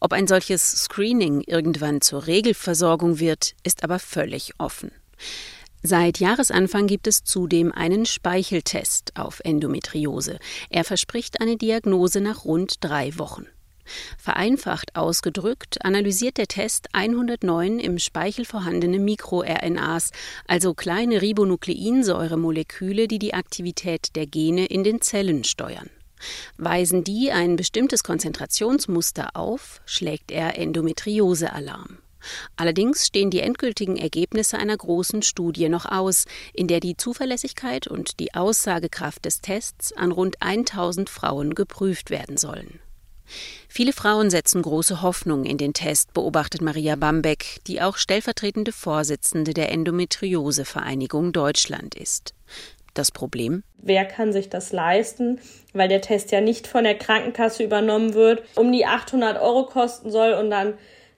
Ob 0.00 0.12
ein 0.12 0.26
solches 0.26 0.68
Screening 0.82 1.42
irgendwann 1.46 2.00
zur 2.00 2.26
Regelversorgung 2.26 3.20
wird, 3.20 3.54
ist 3.62 3.84
aber 3.84 4.00
völlig 4.00 4.54
offen. 4.58 4.90
Seit 5.82 6.20
Jahresanfang 6.20 6.86
gibt 6.86 7.06
es 7.06 7.24
zudem 7.24 7.72
einen 7.72 8.04
Speicheltest 8.04 9.16
auf 9.16 9.40
Endometriose. 9.44 10.38
Er 10.68 10.84
verspricht 10.84 11.40
eine 11.40 11.56
Diagnose 11.56 12.20
nach 12.20 12.44
rund 12.44 12.84
drei 12.84 13.18
Wochen. 13.18 13.46
Vereinfacht 14.18 14.94
ausgedrückt 14.94 15.84
analysiert 15.84 16.36
der 16.36 16.46
Test 16.46 16.88
109 16.92 17.78
im 17.78 17.98
Speichel 17.98 18.44
vorhandene 18.44 18.98
MikroRNAs, 18.98 20.10
also 20.46 20.74
kleine 20.74 21.22
Ribonukleinsäuremoleküle, 21.22 23.08
die 23.08 23.18
die 23.18 23.34
Aktivität 23.34 24.14
der 24.14 24.26
Gene 24.26 24.66
in 24.66 24.84
den 24.84 25.00
Zellen 25.00 25.44
steuern. 25.44 25.90
Weisen 26.58 27.04
die 27.04 27.32
ein 27.32 27.56
bestimmtes 27.56 28.04
Konzentrationsmuster 28.04 29.30
auf, 29.34 29.80
schlägt 29.86 30.30
er 30.30 30.58
Endometriose-Alarm. 30.58 31.98
Allerdings 32.56 33.06
stehen 33.06 33.30
die 33.30 33.40
endgültigen 33.40 33.96
Ergebnisse 33.96 34.58
einer 34.58 34.76
großen 34.76 35.22
Studie 35.22 35.68
noch 35.68 35.86
aus, 35.86 36.26
in 36.52 36.66
der 36.66 36.80
die 36.80 36.96
Zuverlässigkeit 36.96 37.86
und 37.86 38.20
die 38.20 38.34
Aussagekraft 38.34 39.24
des 39.24 39.40
Tests 39.40 39.92
an 39.92 40.12
rund 40.12 40.36
1000 40.40 41.08
Frauen 41.08 41.54
geprüft 41.54 42.10
werden 42.10 42.36
sollen. 42.36 42.80
Viele 43.68 43.92
Frauen 43.92 44.30
setzen 44.30 44.62
große 44.62 45.02
Hoffnung 45.02 45.44
in 45.44 45.56
den 45.56 45.72
Test, 45.72 46.12
beobachtet 46.14 46.62
Maria 46.62 46.96
Bambeck, 46.96 47.60
die 47.66 47.80
auch 47.80 47.96
stellvertretende 47.96 48.72
Vorsitzende 48.72 49.54
der 49.54 49.70
Endometriose-Vereinigung 49.70 51.32
Deutschland 51.32 51.94
ist. 51.94 52.34
Das 52.94 53.12
Problem? 53.12 53.62
Wer 53.78 54.04
kann 54.04 54.32
sich 54.32 54.48
das 54.48 54.72
leisten, 54.72 55.40
weil 55.72 55.88
der 55.88 56.00
Test 56.00 56.32
ja 56.32 56.40
nicht 56.40 56.66
von 56.66 56.82
der 56.82 56.98
Krankenkasse 56.98 57.62
übernommen 57.62 58.14
wird, 58.14 58.42
um 58.56 58.72
die 58.72 58.84
800 58.84 59.40
Euro 59.40 59.66
kosten 59.66 60.10
soll 60.10 60.32
und 60.32 60.50
dann 60.50 60.74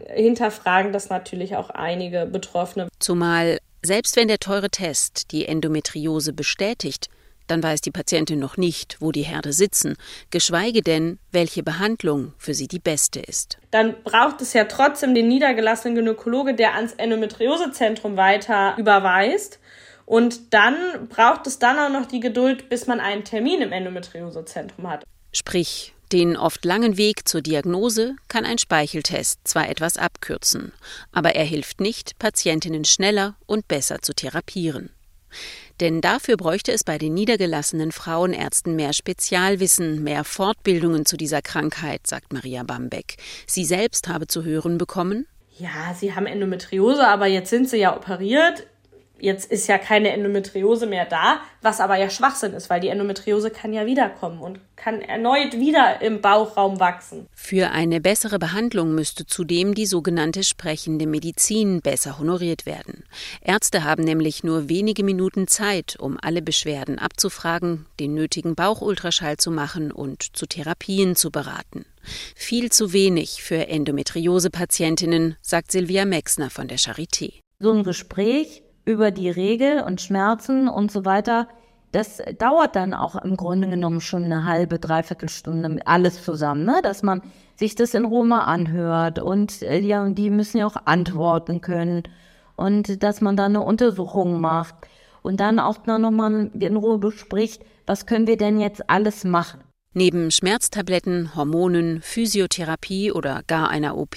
hinterfragen 0.09 0.93
das 0.93 1.09
natürlich 1.09 1.57
auch 1.57 1.71
einige 1.71 2.27
Betroffene. 2.27 2.89
Zumal, 2.99 3.59
selbst 3.83 4.17
wenn 4.17 4.29
der 4.29 4.39
teure 4.39 4.71
Test 4.71 5.33
die 5.33 5.47
Endometriose 5.47 6.33
bestätigt, 6.33 7.09
dann 7.47 7.63
weiß 7.63 7.81
die 7.81 7.91
Patientin 7.91 8.39
noch 8.39 8.57
nicht, 8.57 8.97
wo 9.01 9.13
die 9.13 9.23
Herde 9.23 9.53
sitzen, 9.53 9.97
geschweige 10.31 10.81
denn, 10.81 11.19
welche 11.33 11.63
Behandlung 11.63 12.33
für 12.39 12.55
sie 12.55 12.69
die 12.69 12.79
beste 12.79 13.21
ist. 13.21 13.59
Dann 13.71 13.95
braucht 14.05 14.41
es 14.41 14.53
ja 14.53 14.65
trotzdem 14.65 15.15
den 15.15 15.29
niedergelassenen 15.29 15.95
Gynäkologe, 15.97 16.55
der 16.55 16.75
ans 16.75 16.93
Endometriosezentrum 16.95 18.17
weiter 18.17 18.75
überweist. 18.79 19.59
Und 20.07 20.53
dann 20.55 21.09
braucht 21.09 21.47
es 21.47 21.59
dann 21.59 21.79
auch 21.79 21.91
noch 21.91 22.07
die 22.07 22.21
Geduld, 22.21 22.69
bis 22.69 22.87
man 22.87 23.01
einen 23.01 23.25
Termin 23.25 23.63
im 23.63 23.73
Endometriosezentrum 23.73 24.89
hat. 24.89 25.05
Sprich, 25.33 25.95
den 26.13 26.37
oft 26.37 26.65
langen 26.65 26.97
Weg 26.97 27.27
zur 27.27 27.41
Diagnose 27.41 28.17
kann 28.29 28.45
ein 28.45 28.59
Speicheltest 28.59 29.41
zwar 29.45 29.69
etwas 29.69 29.97
abkürzen, 29.97 30.73
aber 31.11 31.35
er 31.35 31.45
hilft 31.45 31.81
nicht, 31.81 32.19
Patientinnen 32.19 32.85
schneller 32.85 33.37
und 33.47 33.67
besser 33.69 34.03
zu 34.03 34.13
therapieren. 34.13 34.91
Denn 35.81 36.01
dafür 36.01 36.37
bräuchte 36.37 36.71
es 36.73 36.85
bei 36.85 36.99
den 36.99 37.15
niedergelassenen 37.15 37.93
Frauenärzten 37.93 38.77
mehr 38.77 38.93
Spezialwissen, 38.93 40.05
mehr 40.05 40.25
Fortbildungen 40.25 41.07
zu 41.07 41.17
dieser 41.17 41.41
Krankheit, 41.41 42.07
sagt 42.07 42.33
Maria 42.33 42.63
Bambeck. 42.63 43.17
Sie 43.47 43.65
selbst 43.65 44.09
habe 44.09 44.27
zu 44.27 44.45
hören 44.45 44.79
bekommen, 44.79 45.27
ja, 45.59 45.95
sie 45.95 46.15
haben 46.15 46.27
Endometriose, 46.27 47.07
aber 47.07 47.27
jetzt 47.27 47.51
sind 47.51 47.69
sie 47.69 47.77
ja 47.77 47.95
operiert. 47.95 48.67
Jetzt 49.23 49.53
ist 49.53 49.69
ja 49.69 49.79
keine 49.79 50.11
Endometriose 50.11 50.85
mehr 50.85 51.05
da, 51.05 51.43
was 51.61 51.79
aber 51.79 51.95
ja 51.95 52.11
Schwachsinn 52.11 52.55
ist, 52.55 52.69
weil 52.69 52.81
die 52.81 52.89
Endometriose 52.89 53.53
kann 53.53 53.73
ja 53.73 53.87
wiederkommen 53.87 54.41
und 54.41 54.59
kann 54.75 55.01
erneut 55.01 55.53
wieder 55.53 56.03
im 56.03 56.21
Bauchraum 56.21 56.81
wachsen. 56.81 57.29
Für 57.33 57.71
eine 57.71 58.01
bessere 58.01 58.41
Behandlung 58.41 58.97
müsste 58.97 59.25
zudem 59.25 59.77
die 59.77 59.87
sogenannte 59.87 60.43
sprechende 60.43 61.07
Medizin 61.07 61.83
besser 61.83 62.19
honoriert 62.19 62.67
werden. 62.67 63.05
Ärzte 63.41 63.85
haben 63.85 64.03
nämlich 64.03 64.43
nur 64.43 64.69
wenige 64.69 65.05
Minuten 65.05 65.47
Zeit, 65.47 65.95
um 66.01 66.19
alle 66.21 66.43
Beschwerden 66.43 66.99
abzufragen, 66.99 67.87
den 68.01 68.15
nötigen 68.15 68.57
Bauchultraschall 68.57 69.37
zu 69.37 69.53
machen 69.53 69.93
und 69.93 70.37
zu 70.37 70.47
Therapien 70.47 71.15
zu 71.15 71.31
beraten. 71.31 71.85
Viel 72.35 72.73
zu 72.73 72.93
wenig 72.93 73.41
für 73.45 73.69
Endometriose-Patientinnen, 73.69 75.37
sagt 75.41 75.71
Silvia 75.71 76.07
Mexner 76.07 76.51
von 76.51 76.67
der 76.67 76.79
Charité. 76.81 77.35
So 77.61 77.71
ein 77.71 77.85
Gespräch 77.85 78.65
über 78.85 79.11
die 79.11 79.31
Regel 79.31 79.83
und 79.83 80.01
Schmerzen 80.01 80.69
und 80.69 80.91
so 80.91 81.05
weiter. 81.05 81.49
Das 81.93 82.23
dauert 82.39 82.75
dann 82.75 82.95
auch 82.95 83.17
im 83.17 83.37
Grunde 83.37 83.69
genommen 83.69 84.01
schon 84.01 84.25
eine 84.25 84.47
halbe, 84.47 84.79
dreiviertel 84.79 85.29
Stunde 85.29 85.79
alles 85.85 86.25
zusammen, 86.25 86.65
ne? 86.65 86.81
dass 86.83 87.03
man 87.03 87.21
sich 87.57 87.75
das 87.75 87.93
in 87.95 88.07
Ruhe 88.07 88.25
mal 88.25 88.45
anhört 88.45 89.19
und 89.19 89.61
äh, 89.63 89.79
ja, 89.79 90.09
die 90.09 90.31
müssen 90.31 90.59
ja 90.59 90.67
auch 90.67 90.77
antworten 90.87 91.61
können 91.61 92.03
und 92.57 93.03
dass 93.03 93.21
man 93.21 93.37
dann 93.37 93.57
eine 93.57 93.65
Untersuchung 93.65 94.41
macht 94.41 94.75
und 95.21 95.39
dann 95.41 95.59
auch 95.59 95.87
noch 95.87 96.11
mal 96.11 96.51
in 96.59 96.77
Ruhe 96.77 96.99
bespricht, 96.99 97.63
was 97.87 98.07
können 98.07 98.27
wir 98.27 98.39
denn 98.39 98.59
jetzt 98.59 98.89
alles 98.89 99.25
machen. 99.25 99.61
Neben 99.95 100.31
Schmerztabletten, 100.31 101.37
Hormonen, 101.37 102.01
Physiotherapie 102.01 103.13
oder 103.13 103.43
gar 103.47 103.69
einer 103.69 103.99
OP 103.99 104.17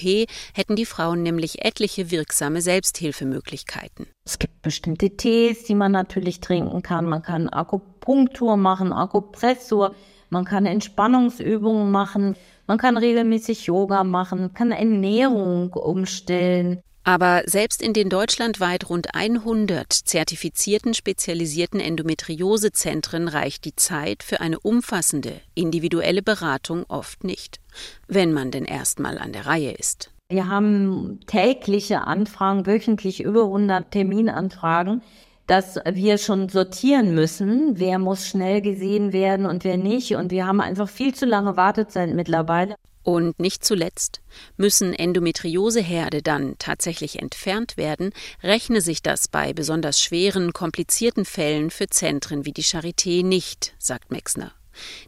hätten 0.54 0.74
die 0.74 0.86
Frauen 0.86 1.22
nämlich 1.22 1.66
etliche 1.66 2.10
wirksame 2.10 2.62
Selbsthilfemöglichkeiten. 2.62 4.06
Es 4.24 4.38
gibt 4.38 4.62
bestimmte 4.62 5.18
Tees, 5.18 5.64
die 5.64 5.74
man 5.74 5.92
natürlich 5.92 6.40
trinken 6.40 6.80
kann. 6.82 7.04
Man 7.04 7.20
kann 7.20 7.50
Akupunktur 7.50 8.56
machen, 8.56 8.90
Akupressur, 8.94 9.94
man 10.30 10.46
kann 10.46 10.64
Entspannungsübungen 10.64 11.90
machen, 11.90 12.36
man 12.66 12.78
kann 12.78 12.96
regelmäßig 12.96 13.66
Yoga 13.66 14.02
machen, 14.02 14.54
kann 14.54 14.72
Ernährung 14.72 15.74
umstellen. 15.74 16.80
Aber 17.06 17.44
selbst 17.46 17.82
in 17.82 17.92
den 17.92 18.08
deutschlandweit 18.08 18.90
rund 18.90 19.14
100 19.14 19.92
zertifizierten 19.92 20.92
spezialisierten 20.92 21.78
Endometriosezentren 21.78 23.28
reicht 23.28 23.64
die 23.64 23.76
Zeit 23.76 24.24
für 24.24 24.40
eine 24.40 24.58
umfassende, 24.58 25.40
individuelle 25.54 26.20
Beratung 26.20 26.84
oft 26.88 27.22
nicht, 27.22 27.60
wenn 28.08 28.32
man 28.32 28.50
denn 28.50 28.64
erstmal 28.64 29.18
an 29.18 29.32
der 29.32 29.46
Reihe 29.46 29.70
ist. 29.70 30.10
Wir 30.28 30.48
haben 30.48 31.20
tägliche 31.28 32.00
Anfragen, 32.00 32.66
wöchentlich 32.66 33.22
über 33.22 33.44
100 33.44 33.92
Terminanfragen, 33.92 35.00
dass 35.46 35.78
wir 35.88 36.18
schon 36.18 36.48
sortieren 36.48 37.14
müssen, 37.14 37.78
wer 37.78 38.00
muss 38.00 38.26
schnell 38.26 38.60
gesehen 38.60 39.12
werden 39.12 39.46
und 39.46 39.62
wer 39.62 39.76
nicht. 39.76 40.16
Und 40.16 40.32
wir 40.32 40.44
haben 40.44 40.60
einfach 40.60 40.88
viel 40.88 41.14
zu 41.14 41.24
lange 41.24 41.56
Wartezeit 41.56 42.12
mittlerweile. 42.12 42.74
Und 43.06 43.38
nicht 43.38 43.64
zuletzt, 43.64 44.20
müssen 44.56 44.92
Endometrioseherde 44.92 46.22
dann 46.22 46.56
tatsächlich 46.58 47.20
entfernt 47.22 47.76
werden, 47.76 48.10
rechne 48.42 48.80
sich 48.80 49.00
das 49.00 49.28
bei 49.28 49.52
besonders 49.52 50.00
schweren, 50.00 50.52
komplizierten 50.52 51.24
Fällen 51.24 51.70
für 51.70 51.86
Zentren 51.86 52.44
wie 52.44 52.50
die 52.50 52.64
Charité 52.64 53.24
nicht, 53.24 53.76
sagt 53.78 54.10
Mexner. 54.10 54.50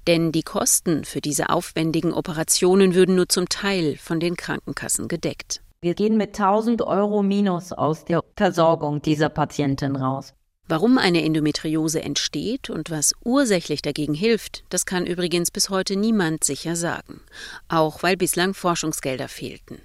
Denn 0.06 0.30
die 0.30 0.44
Kosten 0.44 1.04
für 1.04 1.20
diese 1.20 1.48
aufwendigen 1.48 2.12
Operationen 2.12 2.94
würden 2.94 3.16
nur 3.16 3.28
zum 3.28 3.48
Teil 3.48 3.96
von 3.96 4.20
den 4.20 4.36
Krankenkassen 4.36 5.08
gedeckt. 5.08 5.60
Wir 5.80 5.94
gehen 5.94 6.16
mit 6.16 6.38
1000 6.38 6.82
Euro 6.82 7.24
minus 7.24 7.72
aus 7.72 8.04
der 8.04 8.22
Versorgung 8.36 9.02
dieser 9.02 9.28
Patientin 9.28 9.96
raus. 9.96 10.34
Warum 10.68 10.98
eine 10.98 11.24
Endometriose 11.24 12.02
entsteht 12.02 12.68
und 12.68 12.90
was 12.90 13.14
ursächlich 13.24 13.80
dagegen 13.80 14.12
hilft, 14.12 14.64
das 14.68 14.84
kann 14.84 15.06
übrigens 15.06 15.50
bis 15.50 15.70
heute 15.70 15.96
niemand 15.96 16.44
sicher 16.44 16.76
sagen, 16.76 17.22
auch 17.68 18.02
weil 18.02 18.18
bislang 18.18 18.52
Forschungsgelder 18.52 19.28
fehlten. 19.28 19.80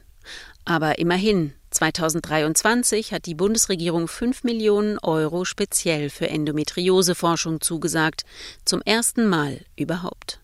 Aber 0.65 0.99
immerhin, 0.99 1.53
2023 1.71 3.13
hat 3.13 3.25
die 3.25 3.35
Bundesregierung 3.35 4.09
5 4.09 4.43
Millionen 4.43 4.99
Euro 4.99 5.45
speziell 5.45 6.09
für 6.09 6.29
Endometrioseforschung 6.29 7.61
zugesagt, 7.61 8.23
zum 8.65 8.81
ersten 8.81 9.27
Mal 9.27 9.61
überhaupt. 9.77 10.42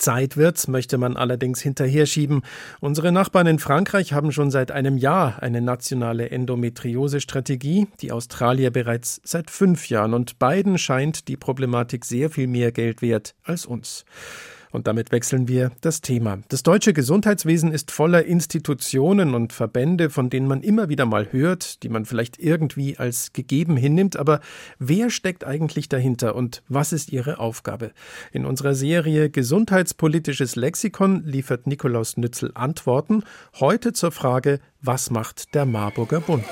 Zeit 0.00 0.36
wird's, 0.36 0.66
möchte 0.66 0.98
man 0.98 1.16
allerdings 1.16 1.60
hinterher 1.60 2.06
schieben. 2.06 2.42
Unsere 2.80 3.12
Nachbarn 3.12 3.46
in 3.46 3.58
Frankreich 3.58 4.12
haben 4.12 4.32
schon 4.32 4.50
seit 4.50 4.72
einem 4.72 4.96
Jahr 4.96 5.42
eine 5.42 5.60
nationale 5.60 6.30
Endometriose-Strategie, 6.30 7.86
die 8.00 8.12
Australier 8.12 8.70
bereits 8.70 9.20
seit 9.24 9.50
fünf 9.50 9.88
Jahren. 9.88 10.14
Und 10.14 10.38
beiden 10.38 10.78
scheint 10.78 11.28
die 11.28 11.36
Problematik 11.36 12.04
sehr 12.04 12.30
viel 12.30 12.46
mehr 12.46 12.72
Geld 12.72 13.02
wert 13.02 13.34
als 13.44 13.66
uns. 13.66 14.04
Und 14.72 14.86
damit 14.86 15.10
wechseln 15.10 15.48
wir 15.48 15.72
das 15.80 16.00
Thema. 16.00 16.38
Das 16.48 16.62
deutsche 16.62 16.92
Gesundheitswesen 16.92 17.72
ist 17.72 17.90
voller 17.90 18.24
Institutionen 18.24 19.34
und 19.34 19.52
Verbände, 19.52 20.10
von 20.10 20.30
denen 20.30 20.46
man 20.46 20.62
immer 20.62 20.88
wieder 20.88 21.06
mal 21.06 21.32
hört, 21.32 21.82
die 21.82 21.88
man 21.88 22.04
vielleicht 22.04 22.38
irgendwie 22.38 22.96
als 22.96 23.32
gegeben 23.32 23.76
hinnimmt. 23.76 24.16
Aber 24.16 24.40
wer 24.78 25.10
steckt 25.10 25.44
eigentlich 25.44 25.88
dahinter 25.88 26.36
und 26.36 26.62
was 26.68 26.92
ist 26.92 27.12
ihre 27.12 27.38
Aufgabe? 27.38 27.92
In 28.32 28.44
unserer 28.44 28.74
Serie 28.74 29.30
Gesundheitspolitisches 29.30 30.56
Lexikon 30.56 31.24
liefert 31.24 31.66
Nikolaus 31.66 32.16
Nützel 32.16 32.52
Antworten. 32.54 33.24
Heute 33.58 33.92
zur 33.92 34.12
Frage, 34.12 34.60
was 34.80 35.10
macht 35.10 35.54
der 35.54 35.66
Marburger 35.66 36.20
Bund? 36.20 36.46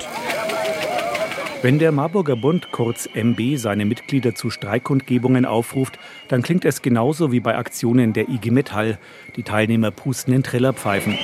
Wenn 1.61 1.77
der 1.77 1.91
Marburger 1.91 2.37
Bund, 2.37 2.71
kurz 2.71 3.09
MB, 3.13 3.57
seine 3.57 3.83
Mitglieder 3.83 4.33
zu 4.33 4.49
Streikkundgebungen 4.49 5.43
aufruft, 5.43 5.99
dann 6.29 6.41
klingt 6.41 6.63
es 6.63 6.81
genauso 6.81 7.33
wie 7.33 7.41
bei 7.41 7.57
Aktionen 7.57 8.13
der 8.13 8.29
IG 8.29 8.49
Metall. 8.49 8.97
Die 9.35 9.43
Teilnehmer 9.43 9.91
pusten 9.91 10.33
in 10.33 10.41
Trillerpfeifen. 10.41 11.17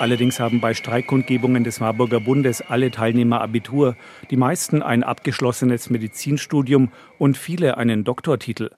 Allerdings 0.00 0.40
haben 0.40 0.62
bei 0.62 0.72
Streikkundgebungen 0.72 1.62
des 1.62 1.78
Marburger 1.78 2.20
Bundes 2.20 2.62
alle 2.62 2.90
Teilnehmer 2.90 3.42
Abitur, 3.42 3.96
die 4.30 4.38
meisten 4.38 4.80
ein 4.80 5.02
abgeschlossenes 5.02 5.90
Medizinstudium 5.90 6.90
und 7.18 7.36
viele 7.36 7.76
einen 7.76 8.02
Doktortitel. 8.02 8.70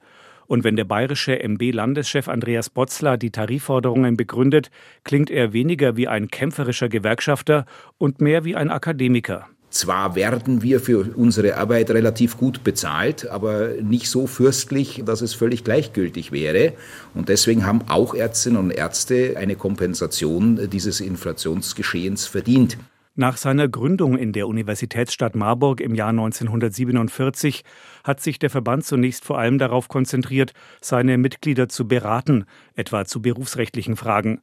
Und 0.48 0.64
wenn 0.64 0.74
der 0.74 0.84
bayerische 0.84 1.38
MB-Landeschef 1.38 2.26
Andreas 2.26 2.70
Botzler 2.70 3.16
die 3.16 3.30
Tarifforderungen 3.30 4.16
begründet, 4.16 4.72
klingt 5.04 5.30
er 5.30 5.52
weniger 5.52 5.96
wie 5.96 6.08
ein 6.08 6.26
kämpferischer 6.26 6.88
Gewerkschafter 6.88 7.66
und 7.98 8.20
mehr 8.20 8.44
wie 8.44 8.56
ein 8.56 8.70
Akademiker. 8.70 9.46
Zwar 9.76 10.14
werden 10.14 10.62
wir 10.62 10.80
für 10.80 11.14
unsere 11.16 11.58
Arbeit 11.58 11.90
relativ 11.90 12.38
gut 12.38 12.64
bezahlt, 12.64 13.28
aber 13.28 13.74
nicht 13.82 14.08
so 14.08 14.26
fürstlich, 14.26 15.02
dass 15.04 15.20
es 15.20 15.34
völlig 15.34 15.64
gleichgültig 15.64 16.32
wäre. 16.32 16.72
Und 17.12 17.28
deswegen 17.28 17.66
haben 17.66 17.82
auch 17.86 18.14
Ärztinnen 18.14 18.58
und 18.58 18.70
Ärzte 18.70 19.34
eine 19.36 19.54
Kompensation 19.54 20.70
dieses 20.70 21.00
Inflationsgeschehens 21.00 22.24
verdient. 22.24 22.78
Nach 23.16 23.36
seiner 23.36 23.68
Gründung 23.68 24.16
in 24.16 24.32
der 24.32 24.48
Universitätsstadt 24.48 25.34
Marburg 25.34 25.82
im 25.82 25.94
Jahr 25.94 26.08
1947 26.08 27.62
hat 28.02 28.22
sich 28.22 28.38
der 28.38 28.48
Verband 28.48 28.86
zunächst 28.86 29.26
vor 29.26 29.38
allem 29.38 29.58
darauf 29.58 29.88
konzentriert, 29.88 30.54
seine 30.80 31.18
Mitglieder 31.18 31.68
zu 31.68 31.86
beraten, 31.86 32.46
etwa 32.76 33.04
zu 33.04 33.20
berufsrechtlichen 33.20 33.96
Fragen. 33.96 34.40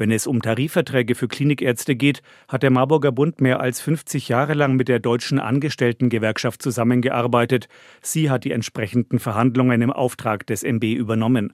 Wenn 0.00 0.12
es 0.12 0.26
um 0.26 0.40
Tarifverträge 0.40 1.14
für 1.14 1.28
Klinikärzte 1.28 1.94
geht, 1.94 2.22
hat 2.48 2.62
der 2.62 2.70
Marburger 2.70 3.12
Bund 3.12 3.42
mehr 3.42 3.60
als 3.60 3.82
50 3.82 4.30
Jahre 4.30 4.54
lang 4.54 4.76
mit 4.76 4.88
der 4.88 4.98
Deutschen 4.98 5.38
Angestelltengewerkschaft 5.38 6.62
zusammengearbeitet. 6.62 7.68
Sie 8.00 8.30
hat 8.30 8.44
die 8.44 8.52
entsprechenden 8.52 9.18
Verhandlungen 9.18 9.82
im 9.82 9.92
Auftrag 9.92 10.46
des 10.46 10.62
MB 10.62 10.84
übernommen. 10.84 11.52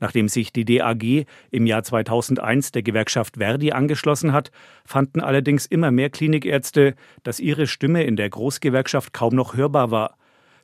Nachdem 0.00 0.28
sich 0.28 0.54
die 0.54 0.64
DAG 0.64 1.26
im 1.50 1.66
Jahr 1.66 1.82
2001 1.82 2.72
der 2.72 2.82
Gewerkschaft 2.82 3.36
Verdi 3.36 3.72
angeschlossen 3.72 4.32
hat, 4.32 4.52
fanden 4.86 5.20
allerdings 5.20 5.66
immer 5.66 5.90
mehr 5.90 6.08
Klinikärzte, 6.08 6.94
dass 7.24 7.40
ihre 7.40 7.66
Stimme 7.66 8.04
in 8.04 8.16
der 8.16 8.30
Großgewerkschaft 8.30 9.12
kaum 9.12 9.34
noch 9.34 9.54
hörbar 9.54 9.90
war. 9.90 10.16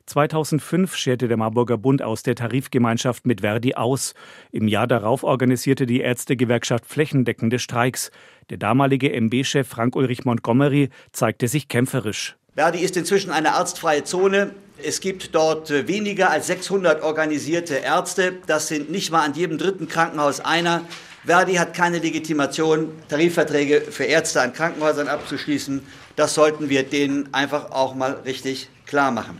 2005 0.09 0.95
scherte 0.95 1.27
der 1.27 1.37
Marburger 1.37 1.77
Bund 1.77 2.01
aus 2.01 2.23
der 2.23 2.35
Tarifgemeinschaft 2.35 3.25
mit 3.25 3.41
Verdi 3.41 3.75
aus. 3.75 4.13
Im 4.51 4.67
Jahr 4.67 4.87
darauf 4.87 5.23
organisierte 5.23 5.85
die 5.85 6.01
Ärztegewerkschaft 6.01 6.85
flächendeckende 6.85 7.59
Streiks. 7.59 8.11
Der 8.49 8.57
damalige 8.57 9.13
MB-Chef 9.13 9.67
Frank-Ulrich 9.67 10.25
Montgomery 10.25 10.89
zeigte 11.11 11.47
sich 11.47 11.67
kämpferisch. 11.67 12.35
Verdi 12.55 12.79
ist 12.79 12.97
inzwischen 12.97 13.31
eine 13.31 13.53
arztfreie 13.53 14.03
Zone. 14.03 14.51
Es 14.83 14.99
gibt 14.99 15.35
dort 15.35 15.69
weniger 15.87 16.31
als 16.31 16.47
600 16.47 17.03
organisierte 17.03 17.75
Ärzte. 17.75 18.33
Das 18.47 18.67
sind 18.67 18.89
nicht 18.89 19.11
mal 19.11 19.23
an 19.23 19.33
jedem 19.33 19.57
dritten 19.57 19.87
Krankenhaus 19.87 20.39
einer. 20.39 20.83
Verdi 21.25 21.55
hat 21.55 21.73
keine 21.73 21.99
Legitimation, 21.99 22.91
Tarifverträge 23.07 23.81
für 23.81 24.05
Ärzte 24.05 24.41
an 24.41 24.53
Krankenhäusern 24.53 25.07
abzuschließen. 25.07 25.81
Das 26.15 26.33
sollten 26.33 26.69
wir 26.69 26.83
denen 26.83 27.33
einfach 27.33 27.71
auch 27.71 27.93
mal 27.93 28.13
richtig 28.25 28.69
klar 28.85 29.11
machen. 29.11 29.39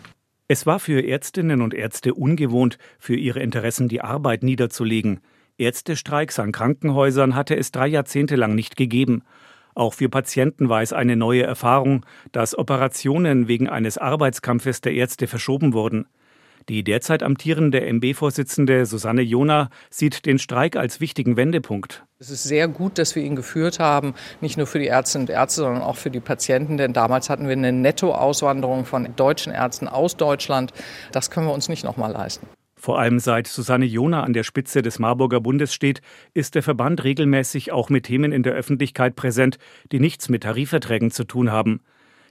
Es 0.51 0.65
war 0.65 0.79
für 0.79 1.05
Ärztinnen 1.05 1.61
und 1.61 1.75
Ärzte 1.75 2.15
ungewohnt, 2.15 2.79
für 2.97 3.15
ihre 3.15 3.39
Interessen 3.39 3.87
die 3.87 4.01
Arbeit 4.01 4.41
niederzulegen. 4.41 5.19
Ärztestreiks 5.59 6.39
an 6.39 6.51
Krankenhäusern 6.51 7.35
hatte 7.35 7.55
es 7.55 7.71
drei 7.71 7.85
Jahrzehnte 7.85 8.35
lang 8.35 8.55
nicht 8.55 8.75
gegeben. 8.75 9.21
Auch 9.75 9.93
für 9.93 10.09
Patienten 10.09 10.67
war 10.67 10.81
es 10.81 10.91
eine 10.91 11.15
neue 11.15 11.43
Erfahrung, 11.43 12.03
dass 12.31 12.57
Operationen 12.57 13.47
wegen 13.47 13.69
eines 13.69 13.99
Arbeitskampfes 13.99 14.81
der 14.81 14.93
Ärzte 14.93 15.27
verschoben 15.27 15.73
wurden. 15.73 16.07
Die 16.69 16.83
derzeit 16.83 17.23
amtierende 17.23 17.81
MB-Vorsitzende 17.81 18.85
Susanne 18.85 19.23
Jona 19.23 19.71
sieht 19.89 20.27
den 20.27 20.37
Streik 20.37 20.75
als 20.75 21.01
wichtigen 21.01 21.35
Wendepunkt. 21.35 22.05
Es 22.19 22.29
ist 22.29 22.43
sehr 22.43 22.67
gut, 22.67 22.99
dass 22.99 23.15
wir 23.15 23.23
ihn 23.23 23.35
geführt 23.35 23.79
haben, 23.79 24.13
nicht 24.39 24.55
nur 24.55 24.67
für 24.67 24.77
die 24.77 24.85
Ärztinnen 24.85 25.27
und 25.27 25.33
Ärzte, 25.33 25.61
sondern 25.61 25.81
auch 25.81 25.95
für 25.95 26.11
die 26.11 26.19
Patienten, 26.19 26.77
denn 26.77 26.93
damals 26.93 27.31
hatten 27.31 27.47
wir 27.47 27.53
eine 27.53 27.71
Nettoauswanderung 27.71 28.85
von 28.85 29.15
deutschen 29.15 29.51
Ärzten 29.51 29.87
aus 29.87 30.15
Deutschland. 30.15 30.71
Das 31.11 31.31
können 31.31 31.47
wir 31.47 31.53
uns 31.53 31.69
nicht 31.69 31.83
nochmal 31.83 32.11
leisten. 32.11 32.45
Vor 32.75 32.99
allem 32.99 33.17
seit 33.17 33.47
Susanne 33.47 33.85
Jona 33.85 34.21
an 34.21 34.33
der 34.33 34.43
Spitze 34.43 34.83
des 34.83 34.99
Marburger 34.99 35.41
Bundes 35.41 35.73
steht, 35.73 36.01
ist 36.35 36.53
der 36.53 36.61
Verband 36.61 37.03
regelmäßig 37.03 37.71
auch 37.71 37.89
mit 37.89 38.05
Themen 38.05 38.31
in 38.31 38.43
der 38.43 38.53
Öffentlichkeit 38.53 39.15
präsent, 39.15 39.57
die 39.91 39.99
nichts 39.99 40.29
mit 40.29 40.43
Tarifverträgen 40.43 41.09
zu 41.09 41.23
tun 41.23 41.51
haben. 41.51 41.81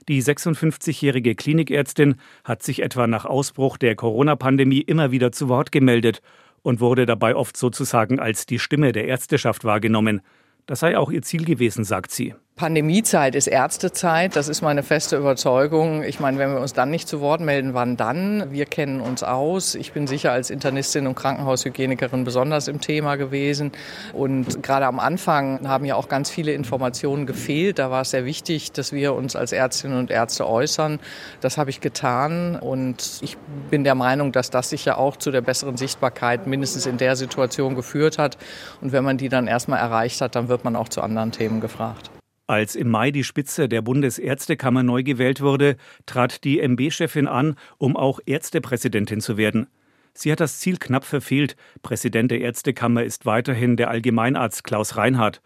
Die 0.09 0.23
56-jährige 0.23 1.35
Klinikärztin 1.35 2.15
hat 2.43 2.63
sich 2.63 2.81
etwa 2.81 3.05
nach 3.05 3.25
Ausbruch 3.25 3.77
der 3.77 3.95
Corona-Pandemie 3.95 4.81
immer 4.81 5.11
wieder 5.11 5.31
zu 5.31 5.49
Wort 5.49 5.71
gemeldet 5.71 6.23
und 6.63 6.79
wurde 6.79 7.05
dabei 7.05 7.35
oft 7.35 7.55
sozusagen 7.55 8.19
als 8.19 8.47
die 8.47 8.57
Stimme 8.57 8.91
der 8.91 9.05
Ärzteschaft 9.05 9.65
wahrgenommen. 9.65 10.21
Das 10.65 10.79
sei 10.79 10.97
auch 10.97 11.11
ihr 11.11 11.21
Ziel 11.21 11.45
gewesen, 11.45 11.83
sagt 11.83 12.09
sie. 12.09 12.33
Pandemiezeit 12.59 13.35
ist 13.35 13.47
Ärztezeit, 13.47 14.35
das 14.35 14.49
ist 14.49 14.61
meine 14.61 14.83
feste 14.83 15.15
Überzeugung. 15.15 16.03
Ich 16.03 16.19
meine, 16.19 16.39
wenn 16.39 16.51
wir 16.51 16.59
uns 16.59 16.73
dann 16.73 16.89
nicht 16.89 17.07
zu 17.07 17.21
Wort 17.21 17.39
melden, 17.39 17.73
wann 17.73 17.95
dann? 17.95 18.51
Wir 18.51 18.65
kennen 18.65 18.99
uns 18.99 19.23
aus. 19.23 19.75
Ich 19.75 19.93
bin 19.93 20.07
sicher 20.07 20.33
als 20.33 20.49
Internistin 20.49 21.07
und 21.07 21.15
Krankenhaushygienikerin 21.15 22.25
besonders 22.25 22.67
im 22.67 22.81
Thema 22.81 23.15
gewesen. 23.15 23.71
Und 24.11 24.61
gerade 24.61 24.87
am 24.87 24.99
Anfang 24.99 25.69
haben 25.69 25.85
ja 25.85 25.95
auch 25.95 26.09
ganz 26.09 26.29
viele 26.29 26.51
Informationen 26.51 27.25
gefehlt. 27.25 27.79
Da 27.79 27.91
war 27.91 28.01
es 28.01 28.09
sehr 28.09 28.25
wichtig, 28.25 28.73
dass 28.73 28.91
wir 28.91 29.13
uns 29.13 29.37
als 29.37 29.53
Ärztinnen 29.53 29.97
und 29.97 30.11
Ärzte 30.11 30.45
äußern. 30.45 30.99
Das 31.39 31.57
habe 31.57 31.69
ich 31.69 31.79
getan 31.79 32.57
und 32.57 33.19
ich 33.21 33.37
bin 33.69 33.85
der 33.85 33.95
Meinung, 33.95 34.33
dass 34.33 34.49
das 34.49 34.69
sicher 34.69 34.97
auch 34.97 35.15
zu 35.15 35.31
der 35.31 35.39
besseren 35.39 35.77
Sichtbarkeit 35.77 36.45
mindestens 36.45 36.87
in 36.87 36.97
der 36.97 37.15
Situation 37.15 37.75
geführt 37.75 38.17
hat. 38.17 38.37
Und 38.81 38.91
wenn 38.91 39.05
man 39.05 39.17
die 39.17 39.29
dann 39.29 39.47
erstmal 39.47 39.79
erreicht 39.79 40.19
hat, 40.19 40.35
dann 40.35 40.49
wird 40.49 40.65
man 40.65 40.75
auch 40.75 40.89
zu 40.89 40.99
anderen 40.99 41.31
Themen 41.31 41.61
gefragt. 41.61 42.11
Als 42.49 42.75
im 42.75 42.89
Mai 42.89 43.11
die 43.11 43.23
Spitze 43.23 43.69
der 43.69 43.83
Bundesärztekammer 43.83 44.81
neu 44.81 45.03
gewählt 45.03 45.39
wurde, 45.39 45.75
trat 46.07 46.43
die 46.43 46.59
MB-Chefin 46.59 47.27
an, 47.27 47.53
um 47.77 47.95
auch 47.95 48.19
Ärztepräsidentin 48.25 49.21
zu 49.21 49.37
werden. 49.37 49.67
Sie 50.15 50.31
hat 50.31 50.39
das 50.39 50.59
Ziel 50.59 50.77
knapp 50.77 51.05
verfehlt. 51.05 51.55
Präsident 51.83 52.31
der 52.31 52.41
Ärztekammer 52.41 53.03
ist 53.03 53.27
weiterhin 53.27 53.77
der 53.77 53.91
Allgemeinarzt 53.91 54.63
Klaus 54.63 54.97
Reinhardt. 54.97 55.43